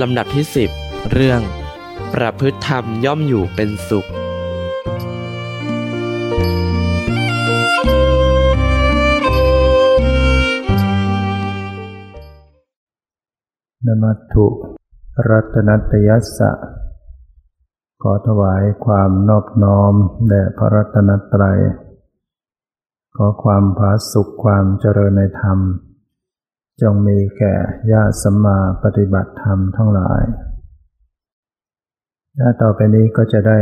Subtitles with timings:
[0.00, 0.70] ลำดับที่สิบ
[1.12, 1.40] เรื่อง
[2.14, 4.08] ประพฤติธรรมย่อมอยู่เป็นสุข
[13.86, 14.46] นมัตถุ
[15.28, 16.50] รัตนัตยัสสะ
[18.02, 19.94] ขอถวายความนอบน้อม
[20.28, 21.60] แด่พระรัตนตรัย
[23.16, 25.58] ขอความผาสุขความเจริญในธรรม
[26.80, 27.54] จงมีแก่
[27.92, 30.22] ญาติสัมมาปฏิบัติธรรมทั้งหลาย
[32.38, 33.60] ถ้าต่อไปนี้ก็จะได้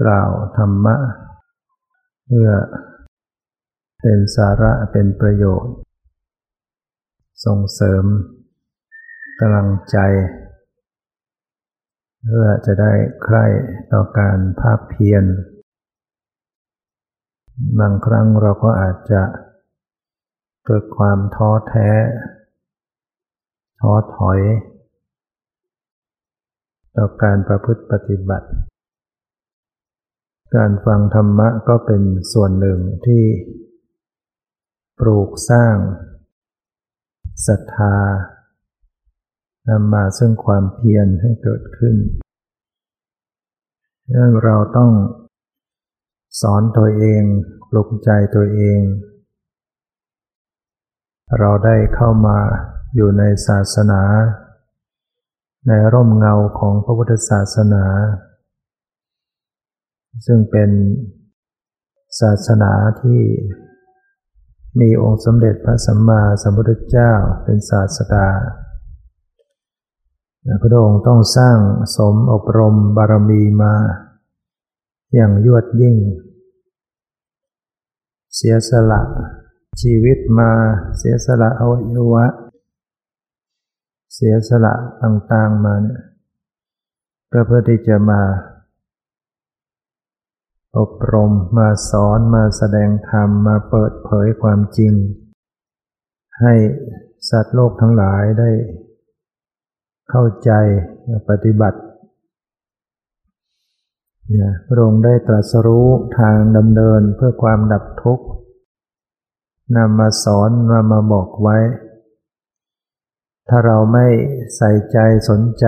[0.00, 0.96] กล่าวธรรมะ
[2.26, 2.50] เพื่อ
[4.00, 5.74] เป็นสาระเป็นประโยชน์
[7.44, 8.04] ส่งเสริม
[9.40, 9.98] กำลังใจ
[12.26, 12.92] เพื่อจะได้
[13.22, 13.46] ใคร่
[13.92, 15.24] ต่อการภาคเพียร
[17.80, 19.22] บางครั้งเราก็อาจจะ
[20.66, 21.90] เกิดความท้อแท้
[23.80, 24.40] ท้อถอย
[26.96, 28.48] ต่อการประพฤติปฏิบัติ
[30.54, 32.02] การฟังธรรมะก็เป็น
[32.32, 33.24] ส่วนหนึ่งที่
[34.98, 35.76] ปลูกสร้าง
[37.46, 37.96] ศรัทธา
[39.68, 41.96] นำมาซึ่งความเพียรให้เกิดขึ้น
[44.04, 44.92] ดังนั้นเราต้อง
[46.40, 47.22] สอนตัวเอง
[47.70, 48.80] ปลุกใจตัวเอง
[51.38, 52.38] เราได้เข้ามา
[52.94, 54.02] อยู่ในศาสนา
[55.68, 57.84] ในร่มเงาของพระพุทธศาสนา
[60.26, 60.70] ซึ่งเป็น
[62.20, 63.20] ศาสนาที่
[64.80, 67.12] มีองค์สมเด็จพระสัมมาสัมพุทธเจ้า
[67.44, 68.28] เป็นศาสดา
[70.62, 71.58] พระองค์ต้องสร้าง
[71.96, 73.74] สมอบรมบารมีมา
[75.14, 75.96] อย่างยวดยิ่ง
[78.34, 79.02] เสียสละ
[79.80, 80.50] ชีวิตมา
[80.98, 82.26] เสียสละอวัยวะ
[84.14, 86.02] เสียสละต่างๆมาเนี่ย
[87.32, 88.22] ก็เพื่อที่จะมา
[90.78, 94.94] อบรมมาสอนมาแสดงธรรมมาเปิดเผยความจริง
[96.40, 96.54] ให้
[97.30, 98.50] สัตว์โลกทั้งหลายได้
[100.10, 100.50] เข้าใจ
[101.28, 101.80] ปฏิบัติ
[104.40, 105.88] นะพระองค์ได้ตรัสรู้
[106.18, 108.26] ทางดำเนินเพื่อความดับทุกข์
[109.76, 111.58] นำมาสอนนำมาบอกไว้
[113.48, 114.06] ถ้าเราไม่
[114.56, 115.66] ใส่ใจสนใจ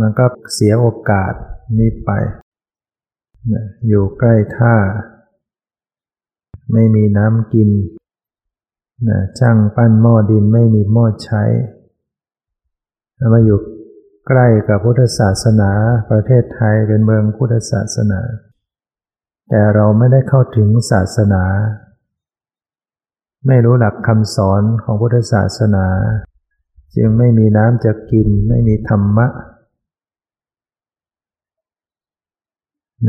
[0.00, 1.32] มันก็เสียโอกาส
[1.78, 2.10] นี้ไป
[3.88, 4.74] อยู่ใกล้ท่า
[6.72, 7.70] ไม่มีน้ำกิน
[9.38, 11.42] ช่างปั้นหม้อดินไม่มีหม้อใช้
[13.32, 13.58] มาอยู่
[14.28, 15.70] ใกล้กับพุทธศาสนา
[16.10, 18.20] ประเทศไทยเป็นเมืองพุทธศาสนา
[19.54, 21.44] แต่เราไม่ได้เข้าถึงศาสนา
[23.46, 25.86] ไม่รู้หลักคำสอนของพุทธศาสนา
[26.96, 29.26] จึงไม่มีน้ำจะกิน ไม่มีธรรมะ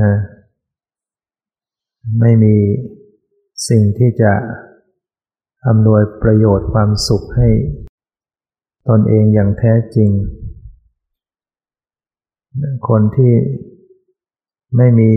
[0.01, 0.13] นะ
[2.19, 2.55] ไม่มี
[3.69, 4.33] สิ่งที่จะ
[5.67, 7.49] อำนวยประโยชน์ความสุขให้
[8.89, 10.11] ตนเองอย่างแท้จริง
[12.87, 13.33] คนที่
[14.77, 15.11] ไม่มี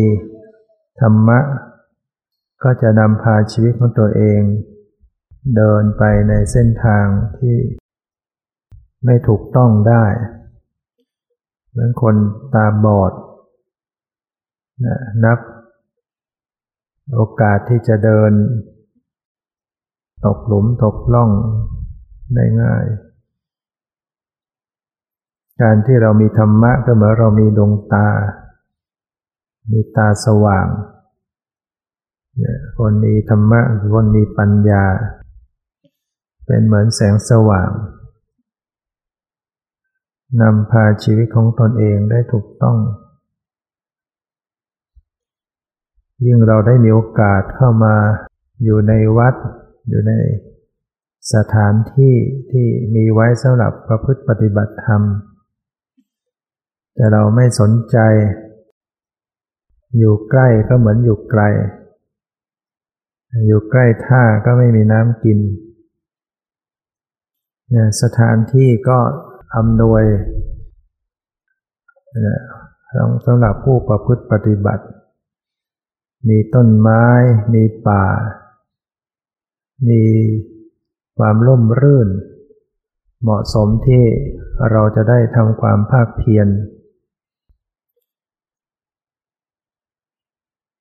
[1.01, 1.41] ธรรมะ
[2.63, 4.41] ก็จะนำพาชีวิตของตัวเอง
[5.57, 7.07] เดินไปในเส้นทาง
[7.39, 7.57] ที่
[9.05, 10.05] ไม่ถูกต้องได้
[11.71, 12.15] เหมือนคน
[12.55, 13.13] ตาบอด
[14.85, 14.87] น,
[15.25, 15.39] นับ
[17.15, 18.33] โอกาสที่จะเดิน
[20.25, 21.31] ตกหลุมตกล่อง
[22.35, 22.85] ได้ง่าย
[25.63, 28.09] การที่เรามีธรรมะก็เหมือนเรามีดวงตา
[29.71, 30.67] มีตาสว่าง
[32.79, 33.61] คนมีธรรมะ
[33.95, 34.85] คนมีปัญญา
[36.47, 37.71] เป็นเหมือนแสงสว่าง
[40.41, 42.79] นำพาชีวิตของตนเองได้ถูกต้อง
[46.25, 47.97] ยิ่งเราได้มีโอกาสเข้ามา
[48.65, 49.35] อยู่ในวัด
[49.89, 50.13] อยู่ใน
[51.35, 52.15] สถานที่
[52.51, 55.03] ที่มีไว้สำหรับประพฤติปฏิบัติธรรม
[56.95, 57.99] แต่เราไม่สนใจ
[59.99, 61.43] อยู่ใกล้ก็เหมือนอยู่ไกล
[63.47, 65.39] อยู่ใกล้ท่าก็ไม่มีน้ำกิน
[67.71, 68.99] เนี่ยสถานที่ก็
[69.57, 70.05] อำนวย
[73.27, 74.85] สำหรับผู้ประพฤติปฏิบัติ
[76.29, 77.05] มีต้นไม้
[77.55, 78.05] มีป่า
[79.89, 80.03] มี
[81.19, 82.09] ความร่มรื่น
[83.23, 84.05] เหมาะสมที่
[84.71, 86.49] เราจะได้ทำความภาคเพียร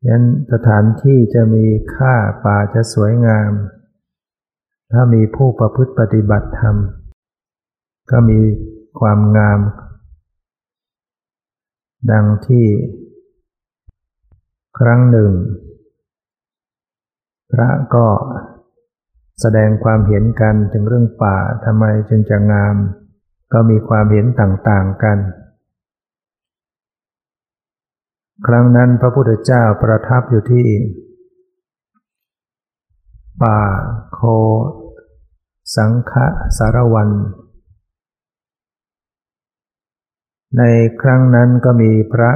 [0.08, 1.66] ยันสถานที่จะมี
[1.96, 2.16] ค่า
[2.46, 3.52] ป่าจะสวยงาม
[4.92, 6.76] ถ้ามีผู้ประพฤติปฏิบัติธรรม
[8.12, 8.40] ก็มี
[9.00, 9.60] ความงาม
[12.12, 12.66] ดังที่
[14.80, 15.32] ครั้งหนึ่ง
[17.52, 18.08] พระก็
[19.42, 22.76] แสดงความเห็นกันถึงเรื่องป่าทำไมจึงจะงาม
[23.54, 25.18] ก็มีความเห็นต่างๆกัน
[28.44, 30.68] ครั้งนั้นพระพุทธเจ้าประทับอยู่ที่
[33.42, 33.60] ป่า
[34.14, 34.20] โค
[35.76, 36.14] สังฆ
[36.58, 37.10] สารวัน
[40.58, 40.64] ใน
[41.02, 42.32] ครั้งนั้นก็มีพระ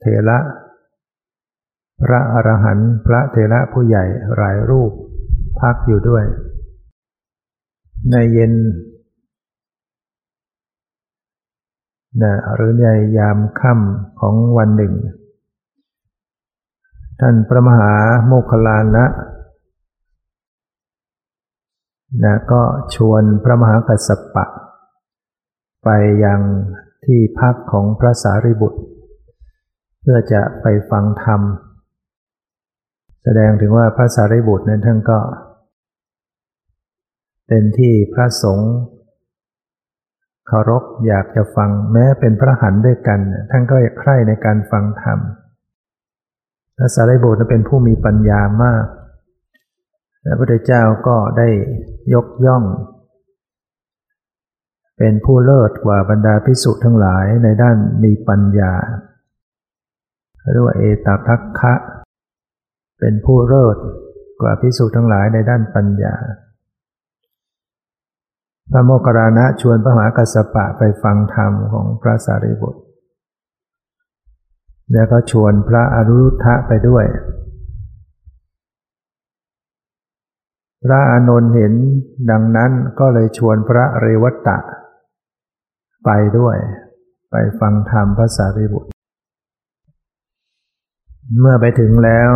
[0.00, 0.38] เถระ
[2.02, 4.04] พระอรหันต์พระเถระผู้ใหญ่
[4.36, 4.92] หลายรูป
[5.60, 6.24] พักอยู่ด้วย
[8.10, 8.52] ในเย็น
[12.22, 12.86] นะหรือใน
[13.18, 14.94] ยามค่ำของวันหนึ่ง
[17.20, 17.92] ท่านพระมหา
[18.26, 19.06] โมคคลานะ
[22.24, 22.62] นะก็
[22.94, 24.46] ชวนพระมหากัสสปะ
[25.84, 25.88] ไป
[26.24, 26.40] ยัง
[27.04, 28.80] ที่พักของพระสารีบุตร
[30.00, 31.40] เพื่อจะไปฟังธรรม
[33.22, 35.18] แสดงถึงว่าพระสารีบุตรนั้นท่านก็
[37.48, 38.72] เป็นที่พระสงฆ์
[40.48, 45.18] เคารพอยากจะฟังแม้เป็นพระหันด้วยกัน ท่านก็ใคร่ในการฟังธรรม
[46.76, 48.86] พระสารีบุตรเป็นผู้มีปัญญามาก
[50.24, 51.48] พระพุทธเจ้าก็ได้
[52.14, 52.64] ยกย่อง
[54.98, 58.72] เป็นผู้เลิศกว่าบรรดาพิสุทั้งหลายในด้านมีปัญญา
[60.52, 61.74] เรียกว่าเอตทัคคะ
[63.00, 63.76] เป็นผู้เลิศ
[64.40, 66.14] กว่าพิสุทั้งหลายในด้านปัญญา
[68.70, 72.80] พระโมคคัลลานะชวนพระมหากัสสปะไปฟังธรรมของพระสารีบุตร
[74.92, 77.04] แล้วก็ชวนพระอรุทธะไปด้วย
[80.84, 81.72] พระอานนท์เห็น
[82.30, 82.70] ดังนั้น
[83.00, 84.58] ก็เลยชวนพระเรวัตตะ
[86.04, 86.56] ไปด้วย
[87.30, 88.90] ไปฟังธรรมพระสารีบุตร
[91.40, 92.30] เมื่อไปถึงแล้ว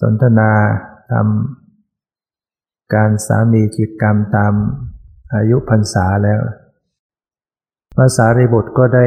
[0.00, 0.50] สนทนา
[1.10, 1.61] ทำ
[2.94, 4.54] การสามีจิตกรรมตาม
[5.34, 6.40] อายุพรรษาแล้ว
[7.96, 9.06] พระสารีบุตรก็ได้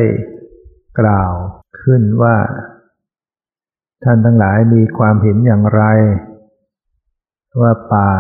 [1.00, 1.34] กล่าว
[1.82, 2.36] ขึ้นว่า
[4.04, 5.84] ท่านทั้งหลายมีความเห็นอย่างไร
[7.62, 8.12] ว่าป่า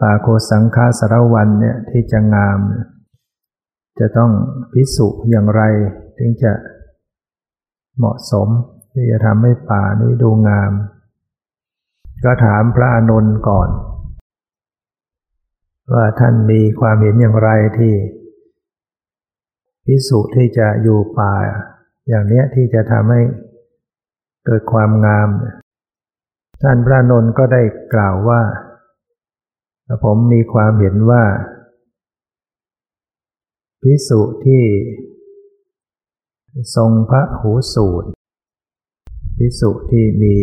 [0.00, 2.58] ป่าโคสังฆาสารวันเนี่ยที่จะงาม
[4.00, 4.30] จะต้อง
[4.72, 5.62] พิสุอย่างไร
[6.18, 6.52] ถึงจะ
[7.96, 8.48] เหมาะสม
[8.92, 10.72] ที่จะทำให้ป่านี้ดูงาม
[12.24, 13.68] ก็ถามพระอานนท์ก่อน
[15.92, 17.94] ว่าท่านมีความเห็นอย่างไรที่
[19.86, 21.34] พิสุที่จะอยู่ป่า
[22.08, 23.22] อย่างเนี้ยที่จะทำให้
[24.44, 25.28] เกิดความงาม
[26.62, 27.62] ท่านพระนนท์ก็ได้
[27.94, 28.42] กล่าวว่า
[30.04, 31.24] ผมมีความเห็นว่า
[33.82, 34.64] พิสุที่
[36.76, 38.08] ทรงพระหูสูตร
[39.38, 40.34] พิสุที่มี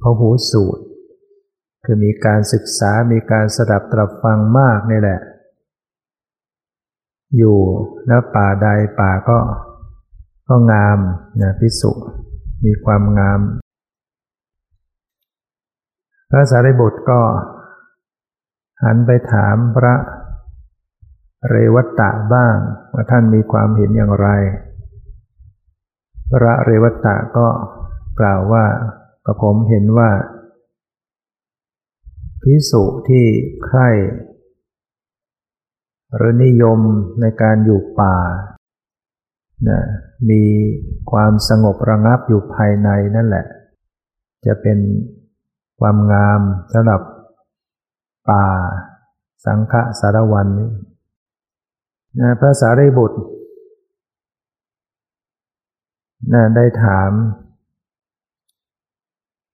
[0.00, 0.82] พระหูสูตร
[1.88, 5.20] คือมีการศึกษา มีการสดับตรับฟังมากนี่แหละ
[7.36, 7.58] อยู่
[8.06, 8.68] แ้วป่าใด
[9.00, 9.38] ป่าก็
[10.48, 10.98] ก็งาม
[11.40, 11.92] นะพิสุ
[12.64, 13.40] มีความงาม
[16.30, 17.20] พระสารีบุตรก็
[18.82, 19.94] หันไปถามพระ
[21.50, 22.56] เรวัตตะบ้าง
[22.92, 24.28] ว่าท่านมีความเห็นอย่างไร
[26.32, 27.48] พระเรวัตตะก็
[28.20, 28.64] กล่าวว่า
[29.24, 30.10] กระผมเห็นว่า
[32.48, 33.24] พิสุที่
[33.64, 33.88] ใคร่
[36.16, 36.78] หรือนิยม
[37.20, 38.16] ในการอยู่ป่า
[39.68, 39.80] นะ
[40.30, 40.42] มี
[41.10, 43.46] ความสงบระงับอยู่ภายในนั่นแหละ
[44.46, 44.78] จะเป็น
[45.80, 46.40] ความงาม
[46.72, 47.00] สำหรับ
[48.30, 48.46] ป่า
[49.44, 50.70] สังฆสารวันนี้
[52.20, 53.18] นะพระสารีบุตร
[56.32, 57.10] นะได้ถาม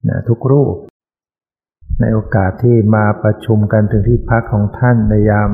[0.08, 0.76] นะทุกรูป
[2.02, 5.52] ในโอกาสที่มาประชุมกันถึงที่พักของท่านในยาม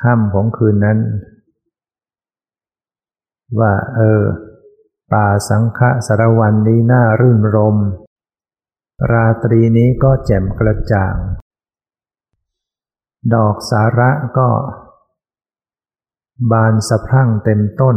[0.00, 0.98] ค่ำของคืนนั้น
[3.58, 4.22] ว่าเออ
[5.12, 7.76] ป่าสังฆสารวันนี้น่ารื่นรม
[9.12, 11.14] ราตรีนี้ก็แจ่มกระจ่าง
[13.34, 14.48] ดอกสาระก็
[16.50, 17.96] บานสะพรั่งเต็มต้น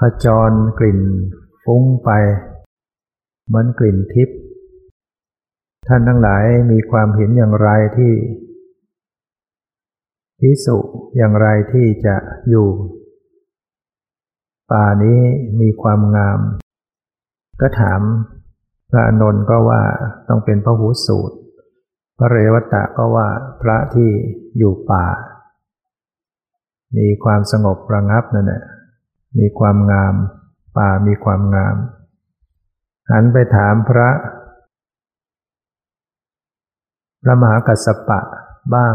[0.00, 1.00] ขจรกลิ่น
[1.64, 2.10] ฟุ้งไป
[3.46, 4.38] เหมือนกลิ่นทิพย์
[5.88, 8.12] ท่านทั้งหลายมีความเห็นอย่างไรที่
[10.40, 10.78] พิสุ
[11.16, 12.16] อย่างไรที่จะ
[12.48, 12.68] อยู่
[14.70, 15.20] ป่านี้
[15.60, 16.38] มีความงาม
[17.60, 18.00] ก็ถาม
[18.90, 19.82] พระอนนท์ก็ว่า
[20.28, 21.36] ต้องเป็นพระหูสูตร
[22.18, 23.28] พระเรวตะก็ว่า
[23.62, 24.10] พระที่
[24.58, 25.06] อยู่ป่า
[26.96, 28.62] มีความสงบระงับนั่นแหละ
[29.38, 30.14] มีความงาม
[30.78, 31.76] ป่ามีความงาม
[33.10, 34.08] หันไปถามพระ
[37.22, 38.20] พระมหากัสสปะ
[38.74, 38.94] บ้าง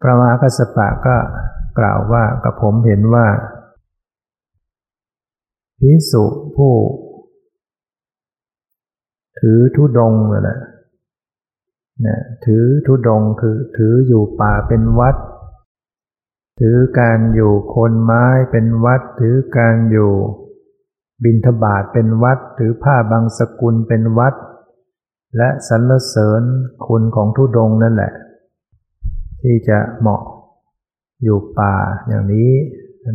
[0.00, 1.16] พระมหากัสสปะก็
[1.78, 3.26] กล่าวว่ากับผมเห็นว่า
[5.80, 6.24] พิสุ
[6.56, 6.74] ผู้
[9.40, 10.60] ถือทุดงนั่นแหละ
[12.06, 15.16] นะถือทุดงคือถืออยู่ป่าเป็นวัด
[16.60, 20.12] ถือการอยู่คนไม้เป็นวัด ถือการอยู่
[21.24, 24.34] บินทบาทเป็นวัด ถือผ้าบางสกุลเป็นวัด
[25.36, 26.42] และสรรเสริญ
[26.86, 28.12] คุณของทุดงนั่นแหละ
[29.42, 30.22] ที่จะเหมาะ
[31.22, 31.74] อยู่ป่า
[32.08, 32.50] อย่างนี้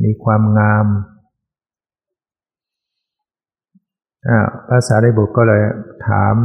[0.06, 0.86] มีความงาม
[4.68, 5.62] พระสารีบุตรก็เลย
[6.08, 6.36] ถาม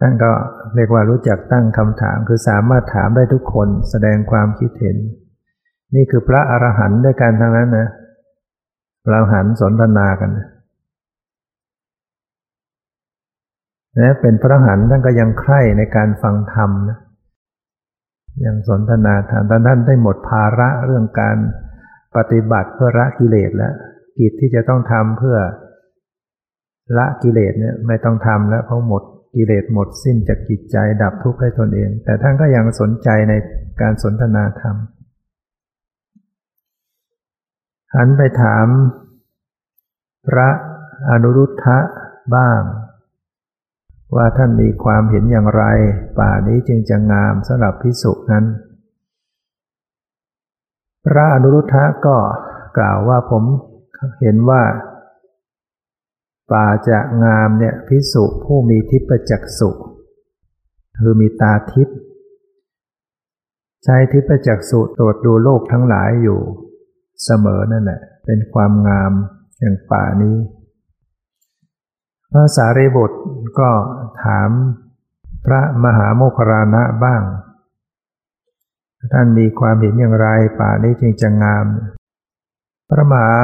[0.00, 0.32] ท่านก็
[0.74, 4.96] เรียกว่ารู้จักตั้งคำถาม คือสามารถถามได้ทุกคนแสดงความคิดเห็น
[5.94, 7.88] นี่คือพระอรหันต์ด้วยกันทั้งนั้นนะ
[9.10, 10.46] เราหันสนทนากันนะ
[14.20, 16.98] เป็นพระหันท่านก็ยังใคร่ในการฟังธรรมนะ
[18.46, 21.36] ยังสนทนาธรรมท่านได้หมดภาระเรื่องการ
[22.16, 23.74] ปฏิบัติเพื่อละกิเลสแล้ว
[24.18, 25.38] กิจที่จะต้องทำเพื่อ
[26.98, 29.02] ละกิเลสเนี่ยไม่ต้องทำแล้วเพราะหมด
[29.34, 33.34] กิเลสหมดสิ้นจากจิตใจดับทุกข์ให้ตนเอง แต่ท่านก็ยังสนใจใน
[33.80, 34.76] การสนทนาธรรม
[37.94, 38.66] หันไปถาม
[40.28, 40.48] พระ
[41.10, 41.78] อนุรุทธะ
[42.36, 42.60] บ้าง
[44.16, 45.64] ว่าท่านมีความเห็นอย่างไร
[46.18, 48.44] ป่านี้จึงจะงามสำหรับพิสุนั้น
[51.04, 52.16] พระอนุรุทธะก็
[52.78, 53.44] กล่าวว่าผม
[54.20, 54.62] เห็นว่า
[56.52, 59.70] ป่าจะงามเนี่ยพิสุผู้มีทิพจักสุ
[60.98, 61.88] คือมีตาทิพ
[63.84, 66.40] ใช้ทิพจักสุตรวจดูโลกทั้งหลายอยู่
[67.24, 69.12] เสมอนั่นแหละเป็นความงาม
[69.60, 70.36] อย่างป่านี้
[72.32, 73.18] พระสารีบุตร
[73.58, 73.70] ก็
[74.22, 74.50] ถาม
[75.46, 77.22] พระมหาโมคราณะบ้าง
[79.12, 80.28] ท่านมีความเห็นอย่างไร
[80.60, 81.66] ป่านี้จึงจะงาม
[82.90, 83.36] พระมหา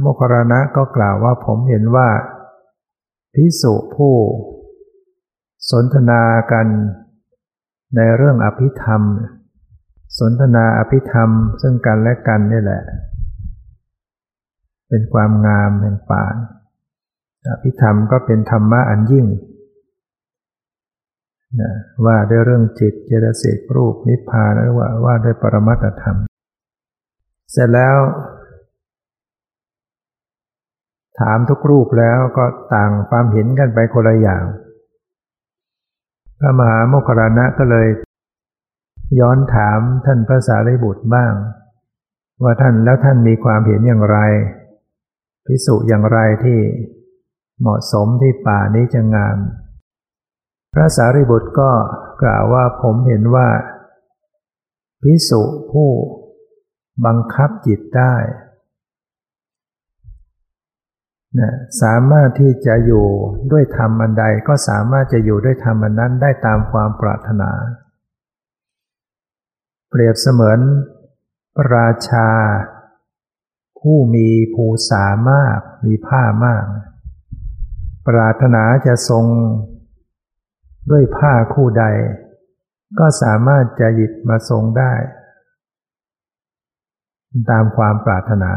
[0.00, 2.08] โมคราณะก็กล่าวว่าผมเห็นว่า
[3.34, 4.14] พิสุผู้
[5.70, 6.22] สนทนา
[6.52, 6.66] กัน
[7.96, 9.02] ในเรื่องอภิธรรม
[10.18, 11.30] สนทนาอภิธรรม
[11.62, 12.82] ซึ่งกันและกันนี่แหละ
[14.88, 16.24] เป็นความงามแห่งป่า
[17.48, 19.26] อภิธรรมก็เป็นธรรมะอันยิ่ง
[21.60, 21.72] นะ
[22.06, 26.16] ว่าด้วยเรื่องจิตเจตสิกรูปนิพพานหรือว่าว่าด้วยปรมัตธรรม
[27.52, 27.96] เสร็จแล้ว
[31.20, 32.44] ถามทุกรูปแล้วก็
[32.74, 34.44] ต่างความเห็นกันไปคนละอย่าง
[36.38, 37.88] พระมหาโมคคารณะก็เลย
[39.20, 41.32] ย้อนถามท่านพระสารีบุตรบ้าง
[42.42, 44.18] ว่าท่านแล้วท่านมีความเห็นอย่างไร
[45.46, 46.58] พิสุอย่างไรที่
[47.60, 49.38] เหมาะสมที่ป่านี้จะงาม
[50.72, 51.70] พระสารีบุตรก็
[52.22, 53.48] กล่าวว่าผมเห็นว่า
[55.02, 55.42] พิสุ
[55.72, 55.90] ผู้
[57.06, 58.14] บังคับจิตได้
[61.38, 63.06] นะสามารถที่จะอยู่
[63.52, 67.50] ด้วยธรรมอันใดก็สามารถจะอยู่ด้วยธรรมอันนั้นได้ตามความปรารถนา
[69.90, 70.60] เปรียบเสมือน
[71.74, 72.28] ราชา
[73.80, 76.64] ผู้มีภูษามาก มีผ้ามาก
[78.06, 79.24] ปรารถนาจะทรง
[80.90, 81.84] ด้วยผ้าคู่ใด
[82.98, 84.92] ก็สามารถจะหยิบมาทรงได้
[87.50, 88.52] ตามความปรารถนา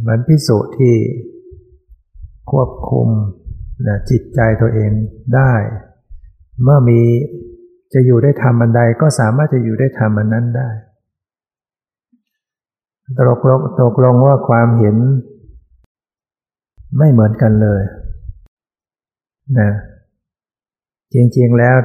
[0.00, 0.94] เหมือนพิสุที่
[2.50, 3.08] ควบคุม
[3.86, 4.90] นะจิตใจตัวเอง
[5.34, 5.52] ได้
[6.62, 7.00] เมื่อมี
[7.92, 10.70] จะอยู่ได้ทำอันใดก็สามารถจะอยู่ได้ทำอันนั้นได้
[13.16, 14.96] ตกลงตกลงว่าความเห็น
[16.98, 17.82] ไม่เหมือนกันเลย
[19.58, 19.70] นะ
[21.14, 21.76] จริงๆแล้ว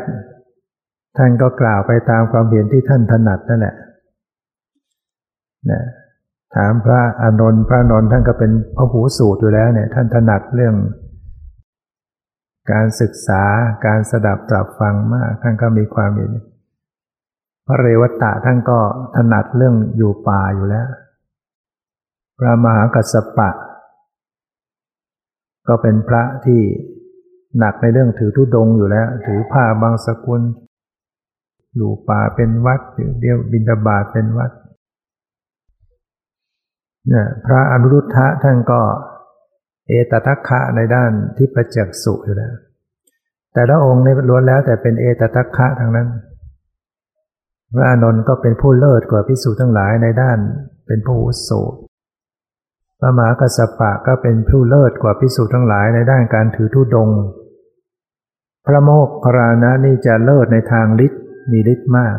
[1.18, 3.76] ท่านก็กล่าวไปตามความเห็นที่ท่านถนัดนั่นแหละ
[5.72, 5.82] นะ
[6.56, 10.76] ถามพระอานนท์พระนนท์ท่านก็เป็นพระหูสูตรอยู่แล้วเนี่ย ท่านถนัดเรื่อง
[12.72, 13.44] การศึกษา
[13.86, 16.32] การสดับตรับฟังมาก ท่านก็มีความเห็น
[17.68, 18.80] พระเรวัตะท่านก็
[19.16, 20.88] ถนัดเรื่องอยู่ป่าอยู่แล้ว
[22.40, 23.50] พระมหากัสสปะ
[25.68, 26.62] ก็เป็นพระที่
[27.60, 30.42] หนักในเรื่องถือธุดงอยู่แล้ว ถือผ้าบางสกุล
[31.76, 34.52] อยู่ป่าเป็นวัดหรือเบี้ยวบินตบาทเป็นวัด
[37.10, 38.82] เนี่ยพระอนุรุทธะท่านก็
[39.88, 42.54] เอตทัคคะในด้านที่ประจักษุอยู่แล้ว
[43.54, 46.08] แต่ละองค์ในล้วนแล้วแต่เป็นเอตทัคคะทางนั้น
[47.74, 50.38] พระอานนท์ก็เป็นผู้เลิศกว่าพิสูจน์ทั้งหลายในด้าน
[50.88, 51.52] เป็นผู้อุโส
[53.00, 57.10] พระมหากัสสปะก็เป็นผู้เลิศกว่าพิสูจทั้งหลายในด้านการถือธุดง
[58.66, 61.22] พระโมกขรานะนี่จะเลิศในทางฤทธิ์
[61.52, 62.18] มีฤทธิ์มาก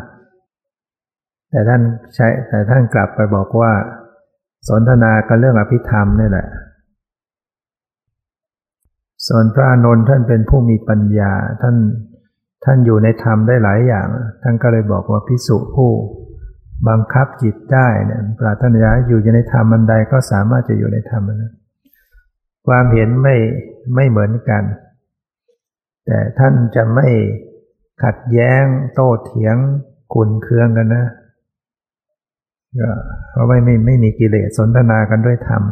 [1.49, 1.81] แต่ท่าน
[2.15, 3.73] ใช้แต่ท่านกลับไปบอกว่า
[4.67, 6.47] สนทนากันเรื่องอภิธรรมนี่แหละ
[9.27, 11.31] ส่วนพระนนท์ท่านเป็นผู้มีปัญญา
[11.61, 11.75] ท่าน
[12.65, 14.07] ท่านอยู่ในธรรมได้หลายอย่าง
[14.43, 15.91] ท่านก็เลยบอกว่าพิสุผู้
[16.87, 21.55] บังคับจิตได้เนี่ยปรารถนาอยู่ในธรรมมันใดก็สามารถจะอยู่ในธรรมนั้น
[22.67, 23.35] ความเห็นไม่
[23.95, 24.63] ไม่เหมือนกัน
[26.05, 27.07] แต่ท่านจะไม่
[28.03, 29.55] ขัดแย้งโต้เถียง
[30.13, 31.05] ขุนเคืองกันนะ
[32.79, 32.89] ก็
[33.31, 35.63] เพราะไม่ไม่ไม่มีกิเลสสนทนากันด้วยธรรม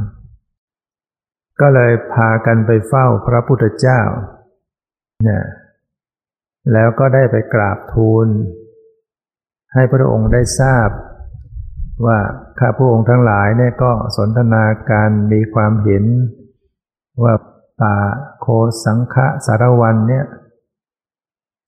[1.62, 4.02] ก็เลยพากันไปเฝ้าพระพุทธเจ้า
[5.24, 5.44] เนี่ย
[6.74, 8.28] แล้วก็ได้ไปกราบทูล
[9.76, 10.90] ให้พระองค์ได้ทราบ
[12.06, 12.20] ว่า
[12.60, 16.04] ข้าพระองค์ทั้งหลายเนี่ยก็สนทนาการมีความเห็น
[17.24, 17.34] ว่า
[17.82, 17.98] ป่า
[18.42, 18.48] โค
[18.86, 19.16] สังฆ
[19.46, 20.26] สารวันเนี่ย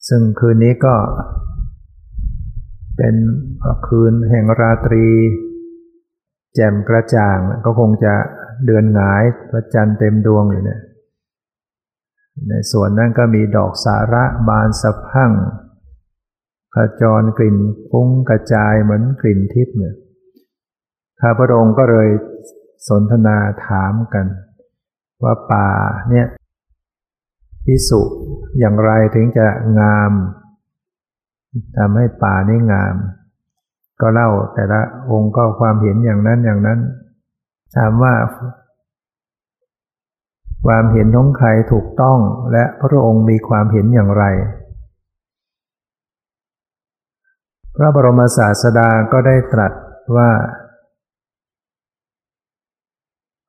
[0.07, 0.95] ซึ่งคืนนี้ก็
[2.97, 3.15] เป็น
[3.87, 5.07] คืนแห่งราตรี
[6.55, 8.13] แจ่มกระจ่าง ก็คงจะ
[8.65, 10.81] เดือนหงายพระจันทร์เต็มดวงอยู่เนี่ย
[12.49, 15.31] ในส่วนนั้นก็มีดอกสาระบานสะพั่ง
[16.77, 17.57] ขจรกลิ่น
[17.89, 19.95] ฟุ้งกระจายเหมือนกลิ่นทิพย์เนี่ย
[21.21, 22.09] ข้าพระองค์ก็เลย
[22.87, 24.25] สนทนาถามกัน
[25.23, 25.69] ว่าป่า
[26.09, 26.27] เนี่ย
[27.65, 28.01] พิสุ
[28.59, 29.47] อย่างไรถึงจะ
[29.79, 30.11] งาม
[31.77, 32.95] ทำให้ป่านี่งาม
[34.01, 34.81] ก็เล่าแต่ละ
[35.11, 36.79] องค์ก็ความเห็นอย่างนั้นอย่างนั้น
[37.75, 38.13] ถามว่า
[40.65, 42.19] ความเห็นของใครถูกต้อง
[42.51, 44.25] และพระองค์มีความเห็นอย่างไร
[47.79, 49.73] พระบรมศาสดาก็ได้ตรัส
[50.15, 50.31] ว่า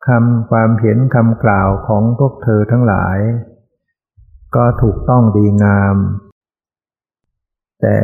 [0.06, 3.18] คำความเห็นคำกล่าวของพวกเธอทั้งหลาย
[4.56, 5.96] ก็ถูกต้องดีงาม
[7.80, 7.96] แต่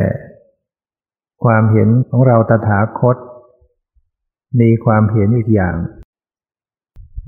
[1.43, 3.17] ความเห็นของเราตถาคต
[4.61, 5.75] มีความเห็นอีกอย่าง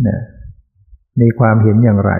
[0.08, 0.20] นะ
[1.22, 2.14] มีความเห็นอย่างไร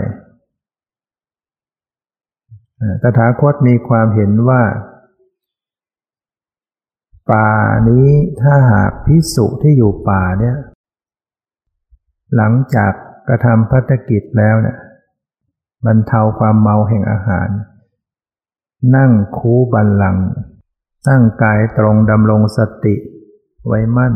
[3.02, 4.62] ตถาคตมีความเห็นว่า
[7.32, 7.50] ป่า
[7.90, 8.08] นี้
[8.42, 10.58] ถ้าหากพิสุที่อยู่ป่าเนี่ย
[12.36, 12.94] หลังจาก
[13.28, 14.78] กระทำพัฒกิจแล้วเนี่ย
[15.86, 17.50] บรรเทาความเมาแห่งอาหาร
[18.96, 20.18] นั่งคูบันลัง
[21.08, 22.96] ตั้งกายตรงดำรงสติ
[23.68, 24.16] ไว้มั่น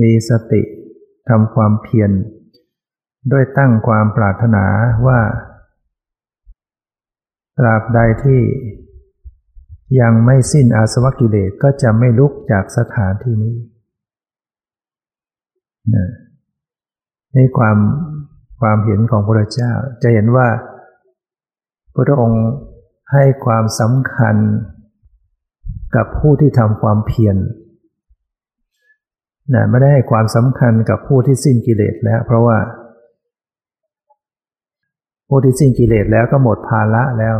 [0.00, 0.62] มีสติ
[1.28, 2.10] ทำความเพียร
[3.32, 4.64] ด้วยตั้งความปรารถนา
[5.06, 5.20] ว่า
[7.58, 8.40] ตราบใดที่
[10.00, 13.56] ยังไม่สิ้นอาสวะกิเลสก็จะไม่ลุกจากสถานที่นี้
[17.34, 17.78] นี่ความ
[18.60, 19.72] ความเห็นของพระเจ้า
[20.02, 20.48] จะเห็นว่า
[21.94, 22.44] พระองค์
[23.12, 24.36] ให้ความสำคัญ
[25.96, 27.36] กับผู้ที่ทำความเพียร
[29.54, 32.58] นะไม่ได้ให้ความสำคัญกับผู้ที่สิ้นกิเลสแล้ว เพราะว่า
[35.28, 37.34] ผู้ที่สิ้นกิเลสแล้วก็หมดภาระแล้ว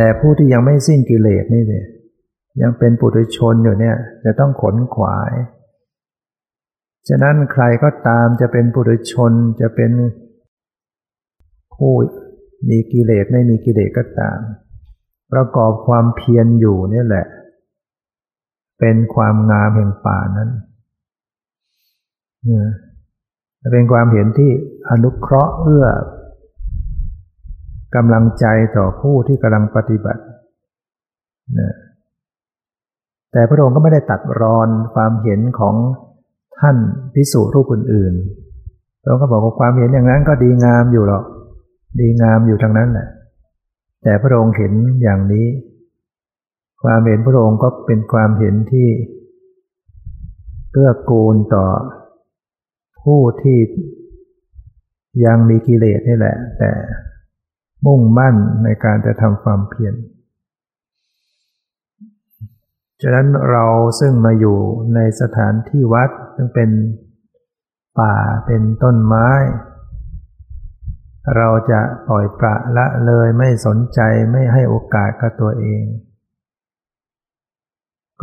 [0.00, 1.86] แต่ผู้ที่ยังไม่สิ้นกิเลสนี่เนี่ย
[2.62, 5.32] ยังเป็นปุถุชนอยู่เนี่ย จะต้องขนขวาย
[7.08, 9.90] ฉะนั้นใครก็ตามจะเป็นปุถุชนจะเป็น
[11.74, 11.92] ผู้
[12.68, 14.38] มีกิเลสไม่มีกิเลสก็ตาม
[15.32, 17.26] ประกอบความเพียรอยู่นี่แหละ
[18.80, 20.50] เป็นความงามแห่งป่านั้น
[23.72, 24.50] เป็นความเห็นที่
[24.90, 25.86] อนุเคราะห์เอื้อ
[27.94, 28.46] กำลังใจ
[28.76, 30.22] ต่อผู้ที่กำลังปฏิบัติ
[31.58, 31.74] นะ
[33.32, 35.74] แต่พระองค์ก็ไม่ได้ตัดรอนความเห็นของ
[36.60, 36.76] ท่าน
[37.14, 41.24] พิสูจรูปอื่นๆพระองค์ก็บอกว่าความเห็นอย่างนั้นก็ดีงามอยู่หรอก
[42.00, 43.08] ดีงามอยู่ทางนั้นแหละ
[44.02, 44.72] แต่พระองค์เห็น
[45.02, 45.46] อย่างนี้
[46.82, 48.88] ความเห็นพระองค์ก็เป็นความเห็นที่
[50.72, 51.66] เกื้อกูลต่อ
[53.02, 53.58] ผู้ที่
[55.24, 56.70] ยังมีกิเลสนี่แหละ แต่
[57.86, 59.94] มุ่งมั่นในการจะทำความเพียร
[63.02, 63.66] ฉะนั้นเรา
[64.00, 64.58] ซึ่งมาอยู่
[64.94, 66.70] ในสถานที่วัดซึ่งเป็น
[68.00, 68.14] ป่า
[68.46, 69.28] เป็นต้นไม้
[71.36, 74.00] เราจะปล่อยประละเลยไม่สนใจ
[74.32, 75.84] ไม่ให้โอกาสกับตัวเอง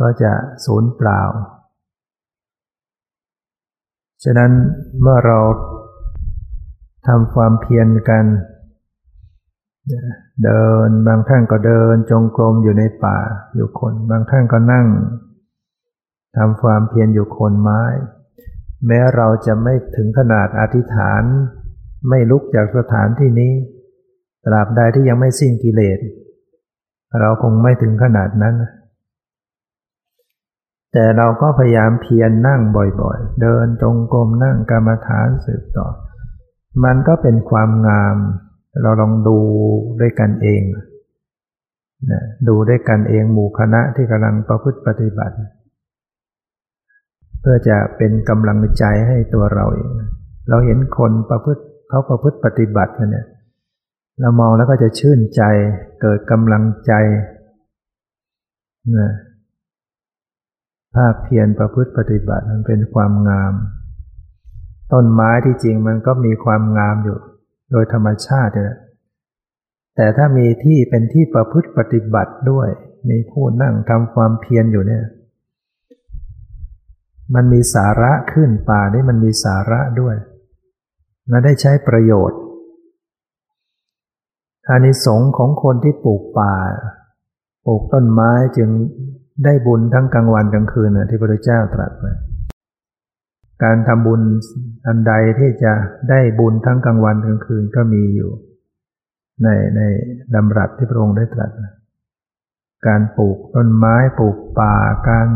[0.00, 0.32] ก็จะ
[0.64, 1.22] สูญเปล่า
[4.24, 4.52] ฉะนั้น
[5.00, 5.38] เมื่อเรา
[7.06, 8.24] ทำความเพียรกัน
[10.44, 13.18] เดินบางท่านก็เดินจงกรมอยู่ในป่า
[13.54, 14.86] อยู่คน บางท่านก็นั่ง
[16.36, 17.82] ทำความเพียรอยู่คนไม้
[18.86, 21.22] แม้เราจะไม่ถึงขนาดอธิษฐาน
[22.08, 23.52] ไม่ลุกจากสถานที่นี้
[24.44, 25.98] ตราบใดที่ยังไม่สิ้นกิเลส
[27.20, 28.54] เราคงไม่ถึงขนาดนั้น
[30.92, 35.88] แต่เราก็พยายามเพียรนนั่งบ่อยๆ เดินจงกรมนั่งกรรมฐานสืบต่อ
[36.84, 38.16] มันก็เป็นความงาม
[38.82, 39.38] เราลองดู
[40.00, 40.62] ด้วยกันเอง
[42.10, 45.36] นะดูด้วยกันเองหมู่คณะที่กำลังประพฤติปฏิบัติ
[47.40, 49.90] เพื่อจะเป็นกำลังใจให้ตัวเราเอง
[50.48, 53.26] เราเห็นคนประพฤติเขาประพฤติปฏิบัติมันเนี่ย
[54.20, 55.42] เรามองแล้วก็จะชื่นใจ
[56.00, 56.92] เกิดกำลังใจ
[58.98, 59.10] นะ
[60.94, 63.54] ภาคเพียรประพฤติปฏิบัติมันเป็นความงาม
[64.92, 67.18] ต้นไม้ที่จริงมันก็มีความงามอยู่
[67.70, 68.76] โดยธรรมชาติเลย
[69.96, 72.68] แต่ถ้ามีที่เป็นที่ประพฤติปฏิบัติด้วย
[73.10, 75.04] มีผู้นั่งทำความเพียรอยู่เนี่ย
[77.34, 80.16] มันมีสาระขึ้นป่านี่มันมีสาระด้วย
[81.30, 82.40] มันได้ใช้ประโยชน์
[84.68, 86.54] อานิสงส์ของคนที่ปลูกป่า
[87.66, 88.68] ปลูกต้นไม้จึง
[89.44, 92.12] ได้บุญทั้งกลางวันกลางคืนนะที่พระเจ้าตรัสไว้
[93.64, 94.22] การทำบุญ
[94.86, 95.72] อันใดที่จะ
[96.10, 98.30] ได้บุญทั้งกลางวันกลางคืนก็มีอยู่
[99.42, 99.80] ในใน
[100.34, 101.50] ดำรัสที่พระองค์ได้ตรัส
[102.86, 104.76] การปลูกต้นไม้ปลูกป่า
[105.08, 105.28] การ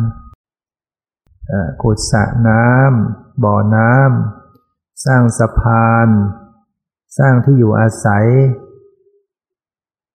[1.82, 6.08] ขุดสระน้ำบ่อน้ำสร้างสะพาน
[7.18, 8.26] สร้างที่อยู่อาศัย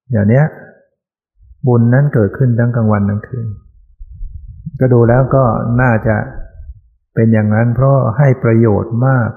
[0.10, 0.44] เดี๋ยวนี้
[1.68, 3.48] บุญนั้นเกิดขึ้นทั้งกลางวันทั้งคืน
[4.80, 5.44] ก็ดูแล้วก็
[5.82, 6.16] น่าจะ
[7.16, 9.30] เป็นอย่างนั้นเพราะให้ประโยชน์มาก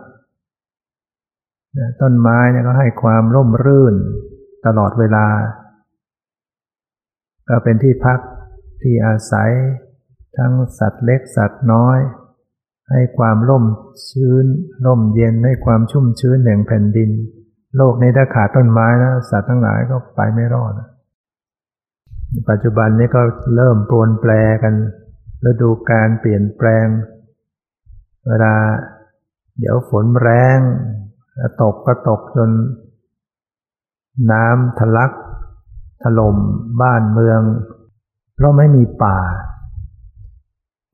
[2.00, 3.94] ต้นไม้เนี่ยก็ให้ความร่มรื่น
[4.66, 5.26] ตลอดเวลา
[7.48, 8.18] ก็เป็นที่พัก
[8.82, 9.50] ที่อาศัย
[10.38, 11.98] ทั้งสัตว์เล็กสัตว์น้อย
[12.90, 13.64] ให้ความร่ม
[14.10, 14.46] ชื้น
[14.86, 17.10] ร่มเย็นให้ความชุ่มชื้นแห่งแผ่นดิน
[17.76, 20.72] โลกนี้ถ้าขาดต้นไม้นะสัตว์ทั้งหลายก็ไปไม่รอด
[22.48, 23.22] ปัจจุบันนี้ก็
[23.56, 24.74] เริ่มปรวนแปรกัน
[25.46, 26.86] ฤดูการเปลี่ยนแปลง
[28.28, 28.54] เวลา
[29.58, 30.58] เดี๋ยวฝนแรง
[31.62, 32.50] ตกก็ตกจน
[34.32, 35.12] น้ำทะลัก
[36.02, 36.36] ถล่ม
[36.82, 37.40] บ้านเมือง
[38.34, 39.18] เพราะไม่มีป่า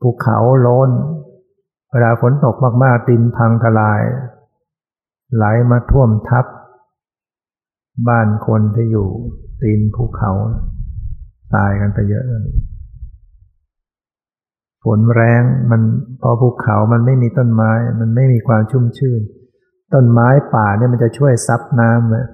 [0.00, 0.90] ภูเขาโล้น
[1.92, 4.02] เวลาฝนตกมากๆดินพังทลาย
[5.34, 6.46] ไหลมาท่วมทับ
[8.08, 9.08] บ้านคนที่อยู่
[9.62, 10.30] ตีนภูเขา
[11.54, 12.48] ตายกันไปเยอะเลย
[14.84, 15.82] ฝนแรงมัน
[16.22, 19.20] พอภูเขามันไม่มีต้นไม้ มันไม่มีความชุ่มชื่น
[19.94, 22.26] ต้นไม้ป่าเนี่ยมันจะช่วยซับน้ำเลย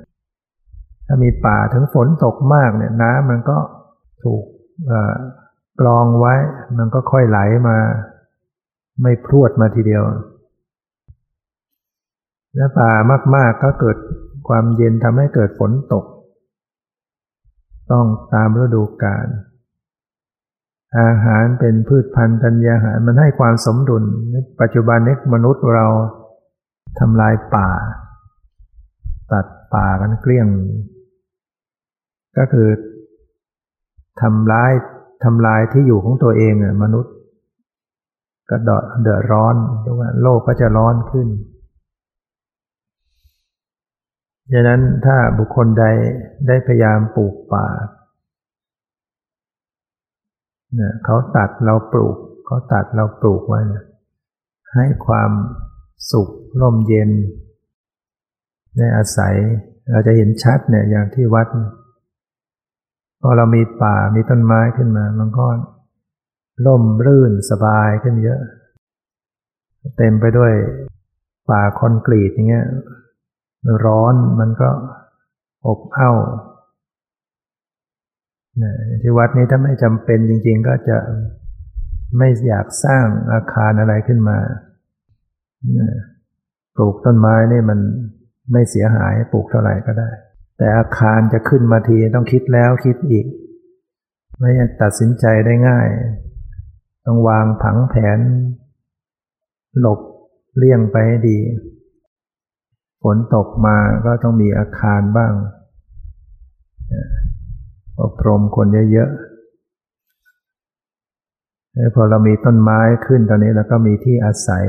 [1.07, 3.59] ถ้ามีป่าถึงฝนตกมากเนี่ยน้ำมันก็
[4.25, 4.45] ถูก
[5.81, 6.35] กรองไว้
[6.79, 7.77] มันก็ค่อยไหลมา
[9.03, 10.03] ไม่พรวดมาทีเดียว
[12.57, 12.91] แล้วป่า
[13.37, 13.97] มาก ๆก็เกิด
[14.49, 16.05] ความเย็นทำให้เกิดฝนตก
[17.91, 19.27] ต้องตามฤดูกาล
[20.99, 24.05] อาหารเป็นพืชพันธุ์ธัญญาหารมันให้ความสมดุล
[24.61, 25.87] ปัจจุบันนี้มนุษย์เรา
[26.99, 27.69] ทำลายป่า
[29.33, 30.49] ตัดป่ากันเกลี้ยง
[32.39, 32.69] ก็คือ
[34.21, 34.73] ทำร้าย
[35.25, 37.15] ทำลายที่อยู่ของตัวเองมนุษย์
[38.51, 38.57] ก็
[39.03, 41.29] เดือดร้อนเพราะว่าโลกก็จะร้อนขึ้น
[44.53, 45.85] ดังนั้นถ้าบุคคลใด
[46.47, 47.67] ได้พยายามปลูกป่า
[50.75, 53.85] เนี่ยเขาตัดเราปลูกเขาตัดเราปลูกไว้เนี่ย
[54.75, 55.31] ให้ความ
[56.13, 56.29] สุข
[56.61, 57.11] ร่มเย็น
[58.77, 59.35] ได้อาศัย
[59.91, 61.49] เราจะเห็นชัดเนี่ยอย่างที่วัด
[63.21, 65.47] พอเรามีป่ามีต้นไม้ขึ้นมา มันก็
[66.67, 68.41] ร่มรื่นสบายขึ้นเยอะ
[69.97, 70.53] เต็มไปด้วย
[71.51, 72.67] ป่าคอนกรีตอย่างเงี้ย
[73.85, 74.71] ร้อนมันก็
[75.67, 76.19] อบอ้าว
[79.03, 80.97] ที่วัดนี้ถ้าไม่จำเป็นจริง ๆ ก็จะ
[82.19, 84.39] ไม่อยากสร้างอาคารอะไรขึ้นมา
[86.75, 87.81] ปลูกต้นไม้นี่มัน
[88.53, 90.11] ไม่เสียหายปลูกเท่าไหร่ก็ได้
[90.59, 93.27] แต่อาคารจะขึ้นมาทีต้องคิดแล้วคิดอีก
[94.39, 94.51] ไม่
[94.83, 95.89] ตัดสินใจได้ง่าย
[97.07, 98.19] ต้องวางผังแผน
[99.81, 100.01] หลบ
[100.57, 101.39] เลี่ยงไปให้ดี
[103.03, 105.33] ฝนตกมาก็ต้องมีอาคารบ้าง
[108.03, 109.31] อบรมคนเยอะๆ
[111.95, 114.65] พอเรามีต้นไม้ขึ้นตอนนี้เราก็มีที่อาศัย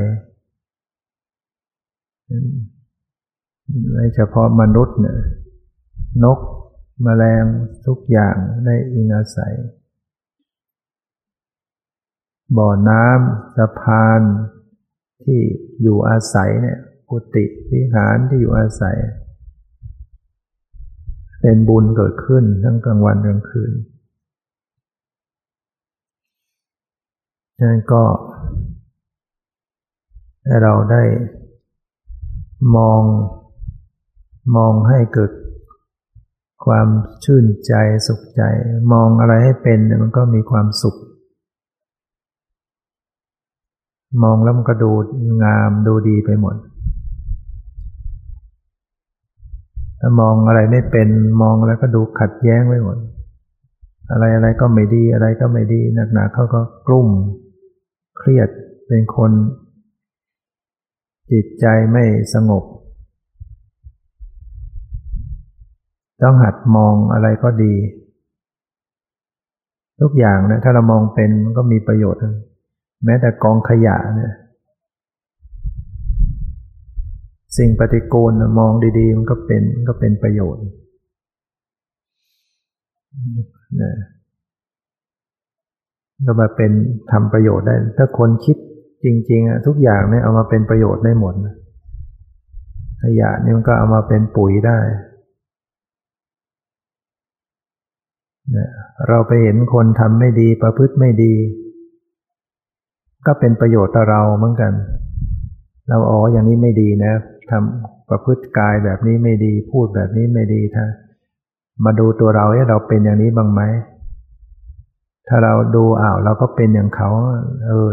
[3.91, 5.17] ไม่เฉพาะมนุษย์เนี่ย
[6.23, 6.39] นก
[7.05, 7.43] มแมลง
[7.87, 9.53] ทุกอย่างได้อิงอาศัย
[12.57, 14.21] บ่อน้ำสะพาน
[15.23, 15.39] ที่
[15.81, 18.97] อยู่อาศัยเนี่ยกุฏิวิหารที่อยู่อาศัย
[21.41, 23.71] เป็นบุญเกิดขึ้นทั้งกลางวันกลางคืน
[27.59, 28.03] นั่นก็
[30.45, 31.03] ให้เราได้
[32.75, 33.01] มอง
[34.55, 35.31] มองให้เกิด
[36.65, 36.87] ความ
[37.23, 37.73] ชื่นใจ
[38.07, 38.41] สุขใจ
[38.91, 40.95] มองอะไรให้เป็นมันก็มีความสุข
[44.23, 44.91] มองแล้วมันก็ดู
[45.43, 46.55] งามดูดีไปหมด
[50.03, 51.09] ถ้ามองอะไรไม่เป็น
[51.41, 52.97] มองอะไรก็ดูขัดแย้งไปหมด
[54.11, 55.81] อะไรอะไรก็ไม่ดีอะไรก็ไม่ดี
[56.13, 57.07] หนักๆเขาก็กลุ่ม
[58.17, 58.49] เครียด
[58.87, 59.31] เป็นคน
[61.31, 62.63] จิตใจไม่สงบ
[66.23, 67.73] ต้องหัดมองอะไรก็ดี
[70.01, 72.21] ทุกอย่างนะถ้าเรามองเป็นก็มีประโยชน์
[73.05, 74.33] แม้แต่กองขยะเนี่ย
[77.57, 80.63] สิ่งปฏิกูลมองดีๆ มันก็เป็นก็เป็นประโยชน์
[83.81, 83.93] นะ
[86.25, 86.71] ก็มาเป็น
[87.11, 88.57] ทำประโยชน์ได้ ถ้าคนคิด
[89.03, 91.33] จริง ๆอะทุกอย่างเนี่ยเอามาเป็นประโยชน์ได้หมด
[93.03, 94.79] ขยะนี่มันก็เอามาเป็นปุ๋ยได้
[98.57, 98.69] นะ
[99.07, 101.33] เราไปเห็นคนทำไม่ดีประพฤติไม่ดี
[103.25, 104.73] ก็เป็นประโยชน์ต่อเราเหมือนกัน
[105.89, 107.13] เราอ๋ออย่างนี้ไม่ดีนะ
[107.51, 110.85] ทำประพฤติกายแบบนี้ไม่ดี พูดแบบนี้ไม่ดีถ้า
[111.85, 113.61] มาดูตัวเราให้เราเป็นอย่างนี้บ้างไหม
[115.27, 117.09] ถ้าเราดูอ้าวเราก็เป็นอย่างเขา
[117.67, 117.89] เออ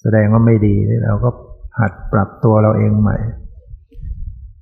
[0.00, 1.30] แสดงว่าไม่ดีเราก็
[1.80, 3.18] หัดปรับตัวเราเองใหม่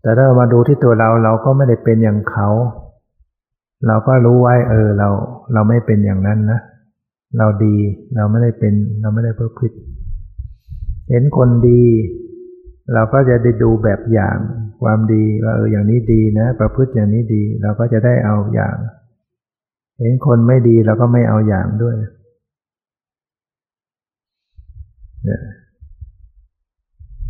[0.02, 2.48] แต่ถ้าเรามาดูที่ตัวเราเราก็ไม่ได้เป็นอย่างเขา
[3.86, 5.08] เราก็รู้ไว้ เออ เรา
[5.52, 6.60] เราไม่เป็นอย่างนั้นนะ
[7.38, 7.76] เราดี
[8.16, 9.72] เราไม่ได้เป็น เราไม่ได้เพื่อพิด
[11.10, 11.82] เห็นคนดี
[12.94, 14.36] เราก็จะได้ดูแบบอย่าง
[14.82, 18.76] ความดีว่าเอออย่างนี้ดีนะ ประพฤติอย่างนี้ดี เราก็จะได้เอาอย่าง
[19.98, 21.96] เห็นคนไม่ดีเราก็ไม่เอาอย่างด้วย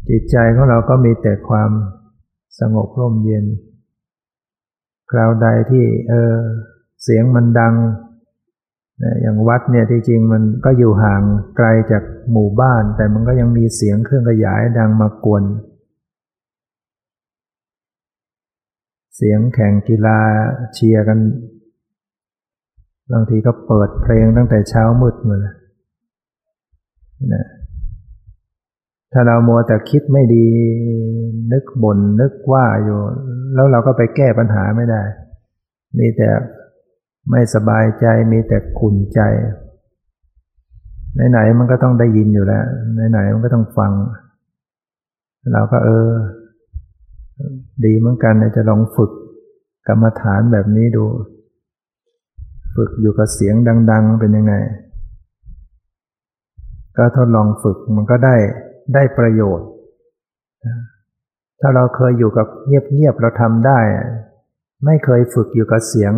[0.09, 1.71] จิตใจของเราก็มีแต่ความ
[2.61, 3.45] สงบร่มเย็น
[5.11, 6.35] คราวใดที่เออ
[7.03, 7.75] เสียงมันดัง
[9.21, 11.23] อย่างวัดเนี่ยที่จริงมันก็อยู่ห่าง
[11.57, 15.45] ไกลจากหมู่บ้าน แต่มันก็ยังมีเสียงเครื่องขยายดังมากวน
[19.17, 20.19] เสียงแข่งกีฬา
[20.75, 21.19] เชียร์กัน
[23.13, 25.55] บางทีก็เปิดเพลงตั้งแต่เช้ามืดมาเลย
[27.35, 27.47] นะ
[29.13, 30.47] ถ้าเราโมแต่คิดไม่ดี
[31.53, 32.99] นึกบน่นนึกว่าอยู่
[33.55, 35.03] แล้วเราก็ไปแก้ปัญหาไม่ได้
[35.99, 36.29] มีแต่
[37.31, 39.21] ไม่สบายใจมีแต่ขุ่นใจ
[41.31, 42.65] ไหนๆมันก็ต้องได้ยินอยู่แล้ว
[43.11, 43.93] ไหนๆมันก็ต้องฟัง
[45.53, 46.09] เราก็เออ
[47.85, 49.11] ดีเหมือนกันจะลองฝึก
[49.89, 51.05] กรรมฐานแบบนี้ดู
[52.77, 53.55] ฝึกอยู่กับเสียง
[53.91, 54.55] ดัง ๆ เป็นยังไง
[56.97, 58.37] ก็ทดลองฝึกมันก็ได้
[58.95, 59.69] ได้ประโยชน์
[61.61, 63.79] ถ้าเราเคยอยู่กับเงียบๆเราทำได้
[64.85, 66.13] ไม่เคยฝึกอยู่กับเสียง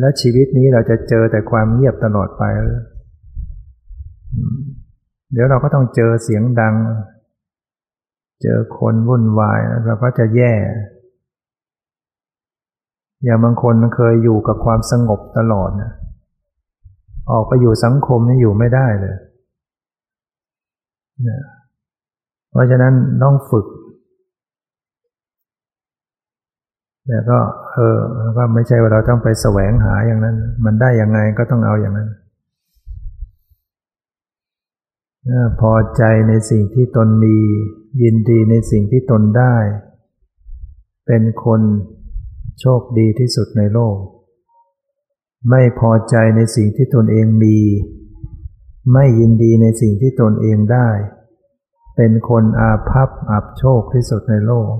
[0.00, 2.42] และชีวิตนี้เราจะเจอแต่ความเงียบตลอดไป
[5.32, 6.74] เดี๋ยวเราก็ต้องเจอเสียงดัง
[8.42, 10.54] เจอคนวุ่นวายเราก็จะแย่
[13.24, 15.92] อย่างบางคนเคยอยู่กับความสงบตลอดนะ
[17.32, 19.16] ออกไปอยู่สังคมนี่อยู่ไม่ได้เลย
[22.50, 23.66] เพราะฉะนั้นต้องฝึก
[27.06, 27.38] แต่ก็
[27.72, 27.98] เออ
[28.36, 32.08] ก็ไม่ใช่ว่าเราต้องไปแสวงหาอย่างนั้น มันได้ยังไงก็ต้องเอาอย่างนั้น
[35.60, 37.36] พอใจในสิ่งที่ตนมี
[38.02, 39.56] ยินดีในสิ่งที่ตนได้
[41.06, 41.60] เป็นคน
[42.60, 43.96] โชคดีที่สุดในโลก
[45.50, 47.58] ไม่พอใจในสิ่งที่ตนเองมี
[48.92, 50.88] ไม่ยินดีในสิ่งที่ตนเองได้
[51.96, 54.72] เป็นคนอาภัพอับโชคที่สุดในโลก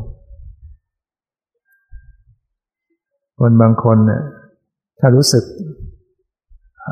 [3.41, 4.23] คนบางคนเนี่ย
[4.99, 5.45] ถ้ารู้สึก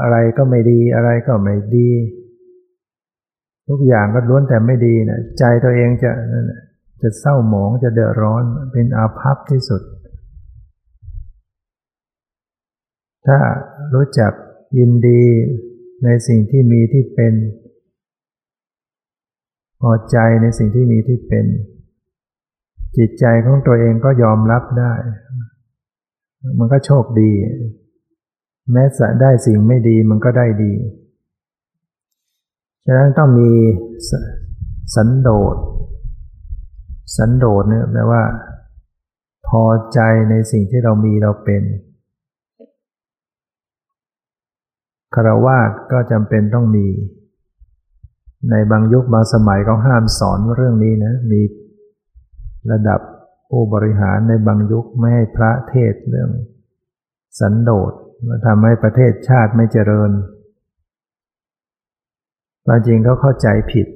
[0.01, 1.89] อะไรก็ไม่ดี อะไรก็ไม่ดี
[3.69, 6.13] ทุกอย่างก็ล้วนแต่ไม่ดีนะใจตัวเองจะ
[7.03, 9.83] จะเศร้าหมองจะเดือดร้อนเป็นอาภัพที่สุด
[13.27, 13.39] ถ้า
[13.95, 14.33] รู้จัก
[14.79, 15.23] ยินดี
[16.05, 17.35] ในสิ่งที่มีที่เป็น
[19.81, 21.47] พอใจในสิ่งที่มีที่เป็น
[22.97, 24.95] จิตใจของตัวเองก็ยอมรับได้
[26.59, 27.31] มันก็โชคดี
[28.73, 30.73] แม้จะได้สิ่งไม่ดีมันก็ได้ดี
[32.87, 33.51] ฉะนั้นต้องมี
[34.95, 35.57] สันโดษ
[37.17, 38.23] สันโดษเนี่ยแปลว่า
[39.49, 40.01] พอใจ
[40.31, 41.63] ในสิ่งที่เรามีเราเป็น
[45.15, 46.87] คารวาสก็จำเป็นต้องมี
[48.51, 51.41] ในบางยุคบางสมัยเขาห้ามสอนเรื่องนี้นะ มี
[52.73, 53.01] ระดับ
[53.55, 56.31] ผู้บริหารในบางยุคไม่ให้พระเทศเรื่อง
[57.41, 57.93] สันโดษ
[58.27, 60.11] มาทำให้ประเทศชาติไม่เจริญ
[62.67, 63.87] ความจริงเขาเข้าใจผิด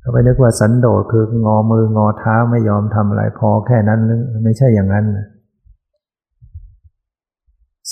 [0.00, 5.06] เขาไปนึกว่าสันโดษคืองอมืองอเท้าไม่ยอมทำอะไรพอแค่นั้นหรือไม่ใช่อย่างนั้น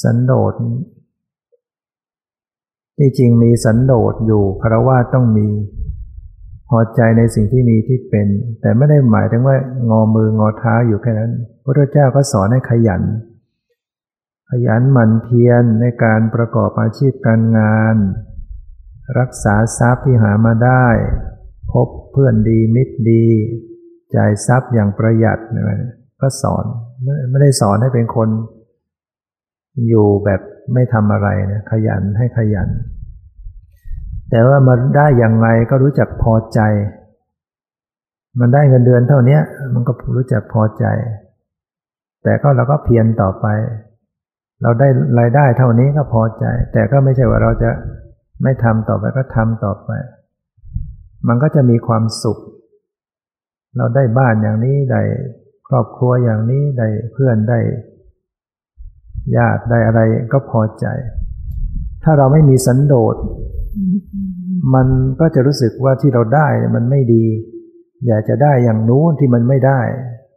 [0.03, 0.53] สันโดษ
[2.99, 5.49] ที่จริงมีสันโดษอยู่คารวะต้องมี
[6.75, 8.29] พอใจในสิ่งที่มีที่เป็น
[8.61, 9.57] แต่ไม่ได้หมายถึงว่า
[9.91, 11.33] งอมืองอเท้าอยู่แค่นั้น
[11.65, 13.03] พระเจ้าก็สอนให้ขยัน
[14.51, 17.97] ขยันหมั่นเพียรในการประกอบอาชีพการงาน
[19.19, 20.87] รักษาทรัพย์ที่หามาได้
[21.73, 23.27] พบเพื่อนดีมิตรดี
[24.17, 25.57] จ่ายทรัพย์อย่างประหยัดน
[26.21, 26.65] ก็สอน
[27.31, 28.29] ไม่ได้สอนให้เป็นคน
[29.89, 30.41] อยู่แบบ
[30.75, 32.69] ไม่ทำอะไรนะขยันให้ขยัน
[34.33, 36.61] แต่ว่ามันได้อย่างไรก็รู้จักพอใจ
[38.41, 39.39] มันได้เงินเดือนเท่านี้
[39.75, 40.85] มันก็รู้จักพอใจ
[42.25, 43.47] แต่ก็เราก็เพียรต่อไป
[44.63, 47.71] เราได้รายได้เท่านี้ก็พอใจ แต่ก็ไม่ใช่ว่าเราจะ
[48.43, 49.91] ไม่ทำต่อไปก็ทำต่อไป
[51.29, 52.39] มันก็จะมีความสุข
[53.77, 55.03] เราได้บ้านอย่างนี้ได้
[55.69, 57.59] ครอบครัวอย่างนี้ได้เพื่อนได้
[59.37, 60.01] ญาติได้อะไร
[60.33, 60.87] ก็พอใจ
[62.03, 63.17] ถ้าเราไม่มีสันโดษ
[64.75, 64.87] มัน
[65.21, 67.25] ก็จะรู้สึกว่าที่เราได้มันไม่ดี
[68.07, 69.81] อยากจะได้อย่างนู้นที่มันไม่ได้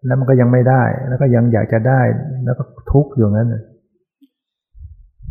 [0.05, 2.01] แล้วมันก็ยังไม่ได้ แล้วก็ยังอยากจะได้
[2.45, 3.53] แล้วก็ทุกข์อยู่งั้น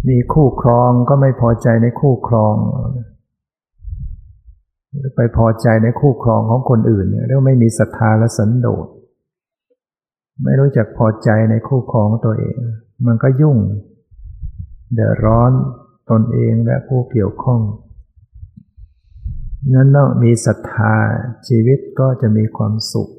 [0.08, 2.54] มีคู่ครองก็ไม่พอใจในคู่ครอง
[5.16, 8.86] ไปพอใจในคู่ครองของคนอื่นเนี่ยเรียกว่าไม่มีศรัทธาและสันโดษ
[10.44, 12.56] ไม่รู้จักพอใจในคู่ครองตัวเอง
[13.06, 13.56] มันก็ยุ่ง
[14.94, 15.52] เดือดร้อน
[16.10, 17.60] ตนเองและผู้เกี่ยวข้อง
[19.72, 20.94] นั้นต้องมีศรัทธา
[21.48, 23.10] ชีวิตก็จะมีความสุข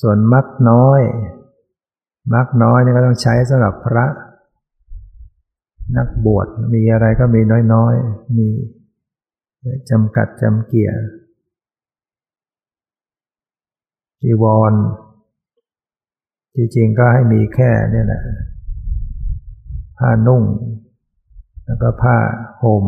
[0.00, 1.00] ส่วนมักน้อย
[2.34, 4.06] มักน้อยนี่ก็ต้องใช้สำหรับพระ
[5.96, 7.40] นักบวชมีอะไรก็มี
[7.74, 8.48] น้อยๆ มี
[9.90, 10.92] จำกัดจำเกี่ย
[14.22, 14.72] จีวร
[16.54, 18.22] จริงๆก็ให้มีแค่นี่แหละ
[19.98, 20.42] ผ้านุ่ง
[21.64, 22.16] แล้วก็ผ้า
[22.62, 22.84] ห่ม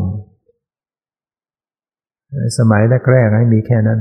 [2.59, 3.99] สมัยแรกๆให้มีแค่นั้น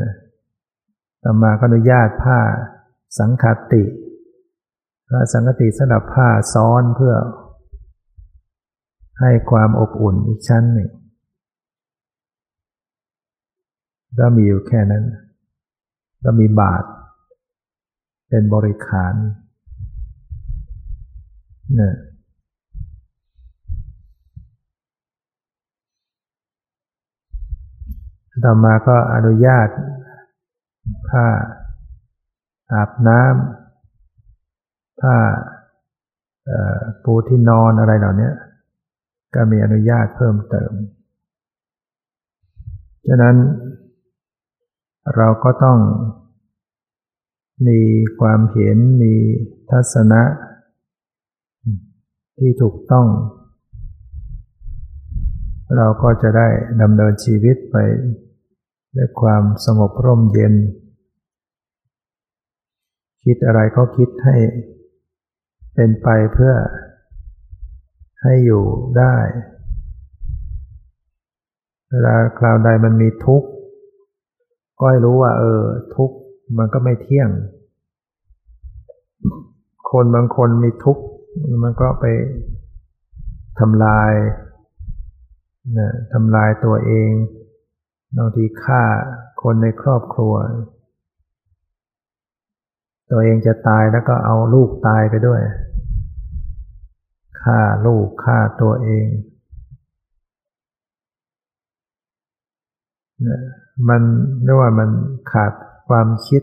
[1.23, 2.39] ต่อมาก็อนุญาตผ้า
[3.19, 3.83] สังคติ
[5.09, 7.15] ผ้าสังคติสำหรับผ้าซ้อนเพื่อ
[9.19, 10.89] ให้ความอบอุ่นอีกชั้นหนึ่ง
[14.19, 15.03] ก็มีอยู่แค่นั้น
[16.23, 16.83] ก็มีบาท
[18.29, 19.13] เป็นบริขาร
[21.75, 21.93] เนี่ย
[28.43, 29.69] ต่อมาก็อนุญาต
[31.09, 31.25] ผ้า
[32.71, 35.15] อาบน้ำผ้า
[37.03, 38.31] ปูที่นอนอะไรเหล่านี้
[39.35, 40.71] ก็มีอนุญาตเพิ่มเติม
[43.07, 43.35] ฉะนั้น
[45.15, 45.79] เราก็ต้อง
[47.67, 47.81] มี
[48.19, 49.13] ความเห็นมี
[49.69, 50.23] ทัศนะ
[52.39, 53.07] ที่ถูกต้อง
[55.77, 56.47] เราก็จะได้
[56.81, 57.75] ดำเนินชีวิตไป
[58.97, 60.53] ด้วยความสงบร่มเย็น
[63.23, 64.35] คิดอะไรก็คิดให้
[65.73, 66.53] เป็นไปเพื่อ
[68.21, 68.63] ให้อยู่
[68.97, 69.15] ได้
[71.89, 73.47] เวลาคราวใดมันมีทุกข์
[74.77, 75.61] ก็ให้รู้ว่า เออ
[75.95, 76.15] ทุกข์
[76.57, 77.29] มันก็ไม่เที่ยง
[79.91, 81.03] คนบางคนมีทุกข์
[81.63, 82.05] มันก็ไป
[83.59, 84.11] ทำลาย
[85.77, 87.09] นะทำลายตัวเอง
[88.15, 88.83] บางทีฆ่า
[89.41, 90.33] คนในครอบครัว
[93.11, 95.41] ตัวเองจะตายแล้วก็เอาลูกตายไปด้วย
[97.41, 99.07] ฆ่าลูกฆ่าตัวเอง
[103.89, 104.01] มัน
[104.43, 104.89] เรียกว่ามัน
[105.31, 105.51] ขาด
[105.89, 106.41] ความคิด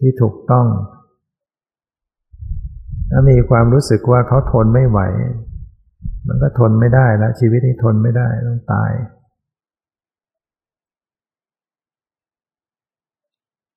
[0.00, 0.66] ที่ถูกต้อง
[3.10, 5.00] ถ้ามีความรู้สึกว่าเขาทนไม่ไหว
[6.28, 8.90] มันก็ทนไม่ได้แล้วชีวิตนี้ทนไม่ได้ต้องตาย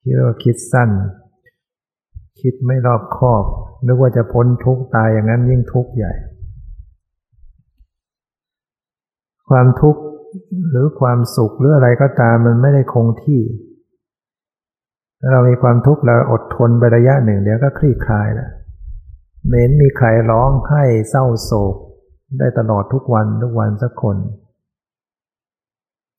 [0.07, 0.89] คิดว่าคิดสั้น
[2.41, 3.43] คิดไม่รอบคอบ
[3.85, 6.13] นึกว่าจะพ้นทุกข์ตายอย่างนั้นยิ่งทุกข์ใหญ่
[9.49, 10.01] ความทุกข์
[10.69, 13.41] หรือความสุขหรืออะไรก็ตามมันไม่ได้คงที่
[15.19, 18.49] ถ้าเรามีความทุกข์เราอดทนไประยะหนึ่ง เดี๋ยวก็คลี่คลายแล้ว
[19.47, 21.75] เม้นมีใครร้องไห้เศร้าโศก
[22.39, 24.17] ได้ตลอดทุกวันทุกวันสักคน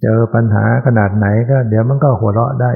[0.02, 2.72] เจอปัญหาขนาดไหนก็ เดี๋ยวมันก็หัวเราะได้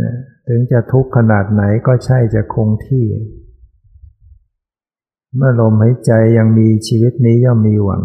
[0.00, 0.12] นะ
[0.48, 3.06] ถึงจะทุกข์ขนาดไหนก็ใช่จะคงที่
[5.36, 8.02] เมื่อลมหายใจยังมีชีวิตนี้ย่อมมีหวัง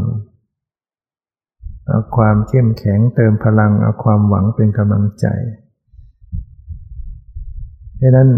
[1.85, 5.27] เอาความเข้มแข็งเติมพลังเอาความหวังเป็นกำลังใจ
[7.97, 8.29] เพราะนั้น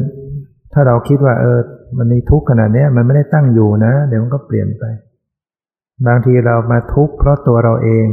[0.74, 1.60] ถ้าเราคิดว่าเออ
[1.98, 4.84] มันมีทุกข์ขนาดนี้มันไม่ได้ตั้งอยู่นะ เดี๋ยวมันก็เปลี่ยนไป
[6.08, 8.08] บางทีเรามาทุกข์เพราะตัวเราเอง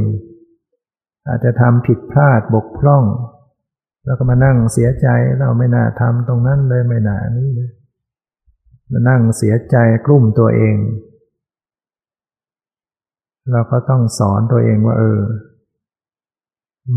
[1.27, 3.03] อาจจะทำผิดพลาดบกพร่อง
[4.07, 5.07] แล้วก็มานั่งเสียใจ
[5.39, 7.71] เราไม่น่าทำตรงนั้นเลยไม่น่านี้เลย
[8.91, 10.75] มานั่งเสียใจกลุ่มตัวเอง
[13.51, 15.19] เราก็ต้องสอนตัวเองว่า เออ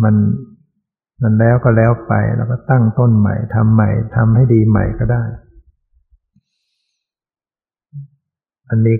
[0.02, 0.14] มัน
[1.22, 5.22] มันแล้วก็แล้วไปแล้วก็ตั้งต้นใหม่ทำใหม่ทำให้ดีใหม่ก็ได้
[8.68, 8.94] มันมี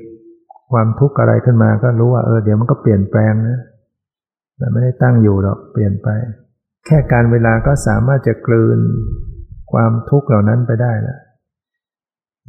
[0.71, 3.59] ความทุกข์อะไรขึ้นมาก็รู้ว่าเออเดี๋ยวมันก็เปลี่ยนแปลงนะ
[4.57, 6.09] แต่ไม่ได้ตั้งอยู่หรอกเปลี่ยนไป
[6.87, 8.79] แค่การเวลาก็สามารถจะกลืน
[9.73, 11.21] ความทุกข์เหล่านั้นไปได้แล้ว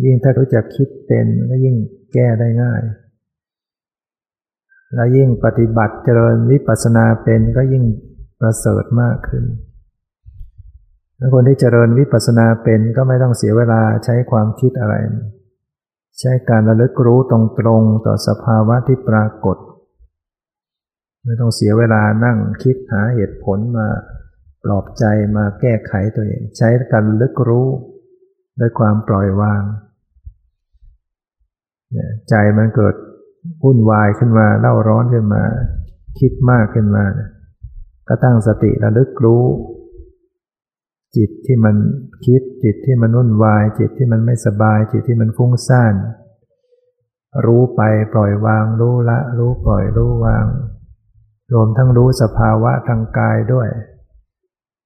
[0.04, 1.76] ยิ่งถ้ารู้จักคิดเป็นก็ยิ่ง
[2.14, 2.82] แก้ได้ง่าย
[4.94, 7.84] และยิ่งปฏิบัติเจริญวิปัสสนาเป็นก็ยิ่ง
[8.40, 9.44] ประเสริฐมากขึ้น
[11.18, 14.96] แล้วคนที่เจริญวิปัสสนาเป็นก็ไม่ต้องเสียเวลาใช้ความคิดอะไร
[16.20, 19.58] ใช้การระลึกรู้ตรงๆต่อสภาวะที่ปรากฏ
[21.26, 23.88] ไม่ต้องเสียเวลานั่งคิดหาเหตุผลมา
[24.64, 25.04] ปลอบใจ
[25.36, 27.68] มาแก้ไขตัวเอง ใช้การลึกรู้
[28.60, 29.64] ด้วยความปล่อยวาง
[32.30, 32.96] ใจมันเกิด
[33.64, 35.44] วุ่นวายขึ้นมาเล่าร้อนขึ้นมา
[36.20, 37.06] คิดมากขึ้นมา
[38.08, 39.44] ก็ตั้งสติระลึกรู้
[41.18, 41.76] จิตที่มัน
[42.26, 45.96] คิดจิตที่มันวุ่นวาย จิตที่มันไม่สบาย จิตที่มันฟุ้งซ่าน
[47.46, 47.82] รู้ไป
[48.14, 50.46] ปล่อยวาง รู้ละ รู้ปล่อยรู้วาง
[51.54, 53.70] รวมทั้งรู้สภาวะทางกายด้วย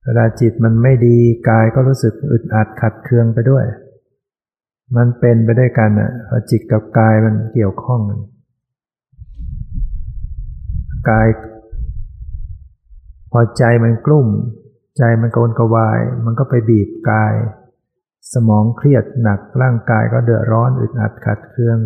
[0.06, 1.18] เวลาจิตมันไม่ดี
[1.50, 3.66] กายก็รู้สึกอึดอัดขัดเคืองไปด้วย
[4.98, 8.20] มันเป็นไปด้วยกันอะพอจิตกับกายมันเกี่ยวข้องกัน
[11.10, 11.28] กาย
[13.32, 14.28] พอใจมันกลุ่ม
[14.98, 17.34] ใจมันโกนกวาย มันก็ไปบีบกาย
[18.34, 21.78] สมองเครียดหนักร่างกายก็เดือดร้อนอึดอัดขัดเคือง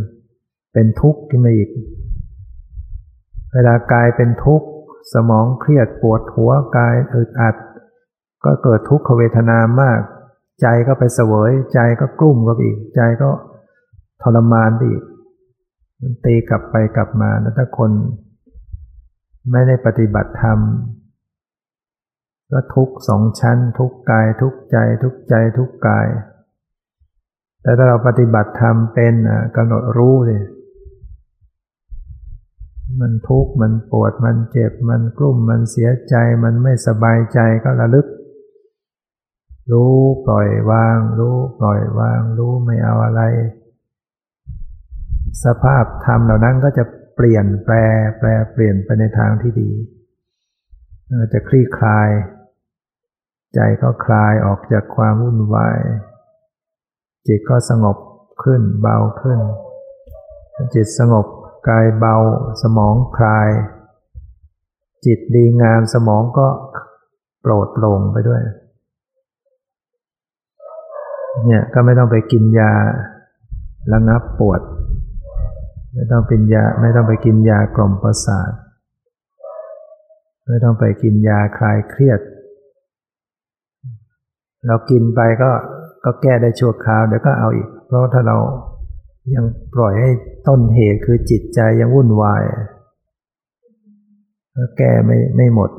[0.74, 1.70] เป็นทุกข์ขึ้นมาอีก
[3.54, 4.68] เวลากายเป็นทุกข์
[5.14, 7.56] สมองเครียดปวดหัวกายอึดอัด
[8.44, 10.00] ก็เกิดทุกขเวทนามาก
[10.62, 13.30] ใจก็ไปเสวย ใจก็กลุ่มก็อีก ใจก็
[14.22, 15.02] ทรมานอีก
[16.02, 17.92] มันตีกลับไปกลับมาแล้วถ้าคน
[19.52, 20.60] ไม่ได้ปฏิบัติธรรม
[22.52, 26.08] ก็ทุกสองชั้น ทุกกาย ทุกใจ ทุกใจ ทุกกาย
[27.62, 29.14] แต่ถ้าเราปฏิบัติธรรมเป็น
[29.56, 30.42] กำหนดรู้เลย
[33.00, 38.08] มันทุกข์มันปวดมันเจ็บ มันกลุ้มมันเสียใจ มันไม่สบายใจก็ระลึก
[39.72, 39.96] รู้
[40.28, 43.22] ปล่อยวาง รู้ปล่อยวาง รู้ไม่เอาอะไร
[45.44, 46.84] สภาพธรรมเหล่านั้นก็จะ
[47.16, 47.76] เปลี่ยนแปล
[48.20, 49.70] แปลเปลี่ยนไปในทางที่ดี
[51.34, 52.10] จะคลี่คลาย
[53.56, 55.80] ใจก็คลายออกจากความวุ่นวาย
[57.28, 57.98] จิตก็สงบ
[58.44, 59.40] ขึ้นเบาขึ้น
[60.76, 61.26] จิตสงบ
[61.70, 62.16] กายเบา
[62.64, 63.50] สมองคลาย
[65.06, 66.48] จิตดีงามสมองก็
[67.42, 68.42] โปรดโปร่งไปด้วย
[71.46, 72.72] เนี่ยก็ไม่ต้องไปกินยา
[73.94, 74.62] ระงับปวด
[75.94, 78.52] ไม่ต้องเป็นยาไม่ต้องไปกินยากล่อมประสาท
[80.48, 82.20] ไม่ต้องไปกินยาคลายเครียด
[84.68, 85.52] เรากินไปก็
[86.04, 88.38] ก็แก้ได้ชั่วคราวเดี๋ยวก็เอาอีก เพราะถ้าเรา
[89.36, 90.12] ยังปล่อยให้
[90.48, 92.44] ต้นเหตุคือจิตใจยังวุ่นวาย
[94.56, 95.72] ก็แก้ไม่ไม่หมด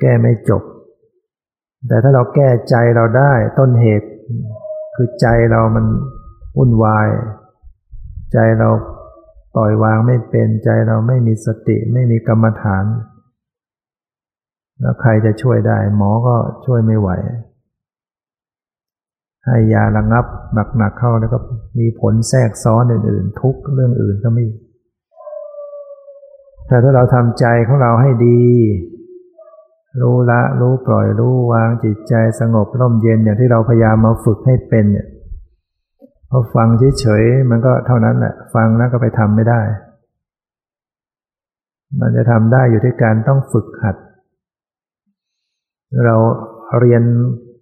[0.00, 0.62] แก้ไม่จบ
[1.86, 4.08] แต่ถ้าเราแก้ใจเราได้ต้นเหตุ
[4.94, 5.86] คือใจเรามัน
[6.56, 7.08] วุ่นวาย
[8.32, 8.68] ใจเรา
[9.54, 12.84] ปล่อยวางไม่เป็นใจเราไม่มีสติไม่มีกรรมฐาน
[14.80, 17.10] แล้วใครจะช่วยได้ หมอก็ช่วยไม่ไหว
[19.46, 20.24] ให้ยาระงับ
[20.76, 21.38] หนักๆเข้าแล้วก็
[21.78, 24.46] มีผลแทรกซ้อนอื่น ๆ ทุกเรื่องอื่นก็มี
[26.66, 28.42] แต่ถ้าเราทำใจของเราให้ดี
[30.00, 35.06] รู้ละรู้ปล่อยรู้วางจิตใจสงบร่มเย็นอย่างที่เราพยายามมาฝึกให้เป็นเนี่ย
[36.30, 36.68] พอฟัง
[37.00, 39.60] เฉยๆมันก็เท่านั้นแหละ ฟังแล้วก็ไปทำไม่ได้
[42.00, 43.96] มันจะทำได้อยู่ที่การต้องฝึกหัด
[46.04, 46.16] เรา
[46.78, 47.02] เรียน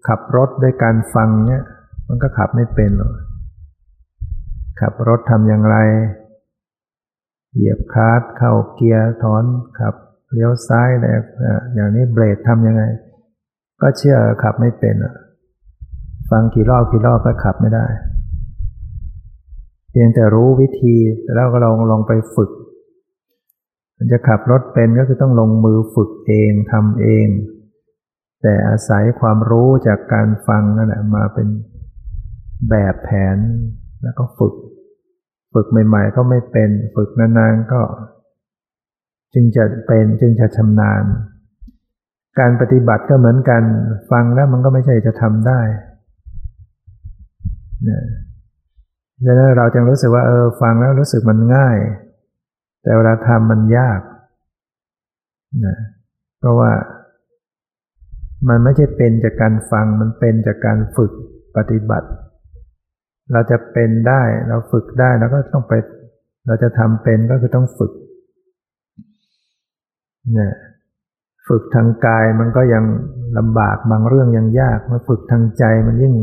[0.08, 1.62] ขับรถด้วยการฟังเนี่ย
[2.08, 3.12] มันก็ขับไม่เป็นหรอก
[4.80, 5.76] ขับรถทำอย่างไร
[7.54, 9.44] เหยียบคาร์ดเข้าเกียร์ถอน
[9.78, 9.94] ขับ
[10.32, 11.06] เลี้ยวซ้ายอะไร
[11.74, 12.82] อย่างนี้เบรกทำยังไง
[13.80, 14.94] ก็เชื่อขับไม่เป็น
[16.30, 17.86] ฟังกี่รอบกี่รอบก็ขับไม่ได้
[19.90, 20.96] เพียงแต่รู้วิธี
[21.34, 22.50] แล้วก็ลองลองไปฝึก
[23.96, 27.26] มันจะขับรถเป็นก็คือต้องลงมือฝึกเองทำเอง
[28.42, 31.48] แต่อาศัยความรู้จากการฟังนั่นแหละมาเป็น
[32.70, 33.36] แบบแผน
[34.02, 34.54] แล้วก็ฝึก
[35.54, 37.80] ฝึกใหม่ ๆ ก็ไม่เป็น ฝึกนานๆก็
[39.38, 41.04] จึงจะเป็นจึงจะชำนาญ
[42.38, 43.62] การปฏิบัติก็เหมือนกัน
[44.10, 45.60] ฟังแล้วมันก็ไม่ใช่จะทำได้
[47.88, 48.00] นะ
[49.26, 51.78] ฉะนั้นเราจึงรู้สึกว่าเออฟังแล้วรู้สึกมันง่าย
[52.82, 54.00] แต่เวลาทำมันยาก
[55.66, 55.76] นะ
[56.38, 56.72] เพราะว่า
[58.48, 61.12] มันไม่ใช่เป็นจากการฟังมันเป็นจากการฝึก
[61.56, 62.08] ปฏิบัติ
[63.32, 65.72] เราจะเป็นได้เราฝึกได้เราก็ต้องไป
[66.46, 67.92] เราจะทำเป็นก็คือต้องฝึก
[70.32, 70.52] เนี่ย
[71.48, 72.84] ฝึกทางกายมันก็ยัง
[73.38, 76.14] ลำบากบางเรื่องยังยากมาฝึกทางใจมันยิ่ง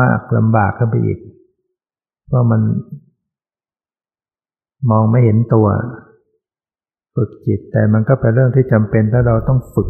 [0.00, 1.18] มากลำบากขึ้นไปอีก
[2.26, 2.60] เพราะมัน
[4.90, 5.66] มองไม่เห็นตัว
[7.14, 9.88] ฝึกจิตแต่มันก็เป็นเรื่องที่จำเป็นถ้าเราต้องฝึก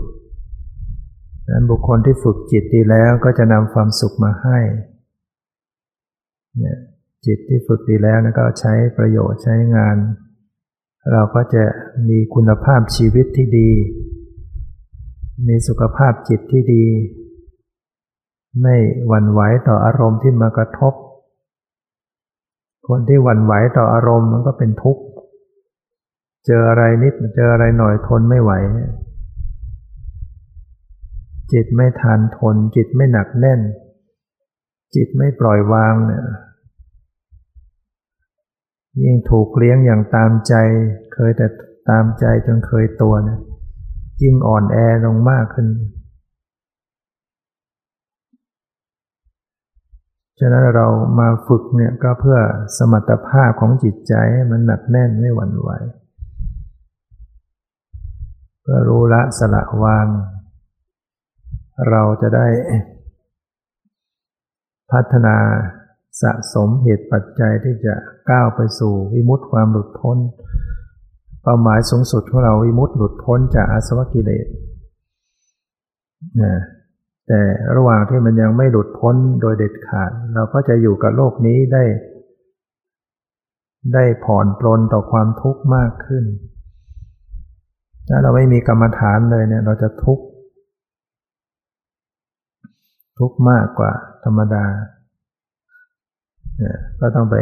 [1.45, 4.59] ดังนั้นบุคคลที่ฝึกจิตดีแล้วก็จะนำความสุขมาให้
[6.59, 6.79] เนี่ย
[7.27, 9.97] จิตที่ฝึกดีแล้วนะก็ใช้ประโยชน์ใช้งาน
[11.13, 11.65] เราก็จะ
[12.09, 13.71] มีคุณภาพชีวิตที่ดี
[15.49, 16.85] มีสุขภาพจิตที่ดี
[18.63, 18.77] ไม่
[19.07, 20.95] หวั่นไหวต่ออารมณ์ที่มากระทบ
[22.89, 25.03] คนที่หวั่นไหวต่ออารมณ์มันก็เป็นทุกข์
[26.47, 28.53] เจออะไรนิดเจออะไรหน่อยทนไม่ไหว
[31.53, 33.61] จิตไม่ทานทน จิตไม่หนักแน่น
[34.95, 36.25] จิตไม่ปล่อยวางเนี่ย
[39.03, 40.55] ยิ่งถูกเลี้ยงอย่างตามใจ
[41.15, 41.47] เคยแต่
[41.89, 43.39] ตามใจจนเคยตัวนะ
[44.23, 45.69] ยิ่งอ่อนแอลงมากขึ้น
[50.41, 50.87] ฉะนั้นเรา
[51.19, 52.39] มาฝึกเนี่ยก็เพื่อ
[52.77, 55.71] สมรรถภาพของจิตใจให้มันหนักแน่นไม่หวั่นไหว
[58.61, 60.07] เพื่อรู้ละสละวาง
[61.91, 62.47] เราจะได้
[64.93, 65.37] พัฒนา
[66.21, 67.95] สะสมเหตุปัจจัยที่จะ
[68.31, 70.19] ก้าวไปสู่วิมุตติความหลุดพ้น
[71.43, 74.47] เป้าหมายสูงสุดของเราวิมุตติหลุดพ้นจากอาสวะกิเลส
[76.43, 76.55] นะ
[77.29, 77.41] แต่
[77.77, 81.85] ระหว่างที่มันยังไม่หลุดพ้นโดยเด็ดขาด เราก็จะอยู่กับโลกนี้ได้
[83.95, 86.25] ได้ผ่อนปลนต่อความทุกข์มากขึ้น
[88.09, 90.25] ถ้าเราไม่มีกรรมฐานเลยเนี่ย เราจะทุกข์
[93.19, 93.93] ทุกข์มากกว่า
[94.25, 94.65] ธรรมดา
[97.01, 97.37] ก็ต้องไป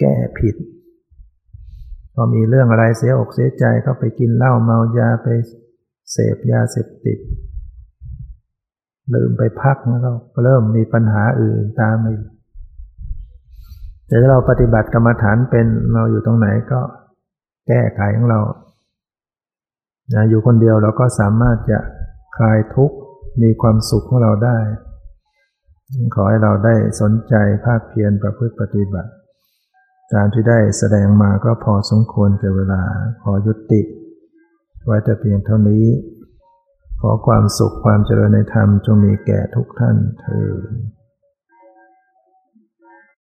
[0.00, 0.54] แก้ผิด
[2.14, 5.28] พอมีเรื่องอะไรเสียอกเสียใจก็ไปกินเหล้าเมายาไป
[6.12, 7.18] เสพยาเสพติด
[9.14, 10.00] ลืมไปพักแล้ว
[10.32, 12.12] ก็เริ่มมีปัญหาอื่นตามมา
[14.06, 16.80] แต่ถ้าเราปฏิบัติกรรมฐานเป็นเราอยู่ตรงไหนก็
[17.68, 18.40] แก้ไขของเรา
[20.28, 21.78] อยู่คนเดียวเราก็สามารถจะ
[22.36, 22.96] คลายทุกข์
[23.42, 24.58] มีความสุขของเราได้
[26.14, 29.10] ขอให้เราได้สนใจภาคเพียรประพฤติปฏิบัติ
[30.12, 32.82] ตามที่ได้แสดงมาก็พอสมควรแก่เวลา
[33.22, 33.82] ขอยุติ
[34.86, 35.86] ไว้แต่เพียงเท่านี้
[37.00, 40.93] ขอความสุขความเจริญในธรรมจงมีแก่ทุกท่านเถิด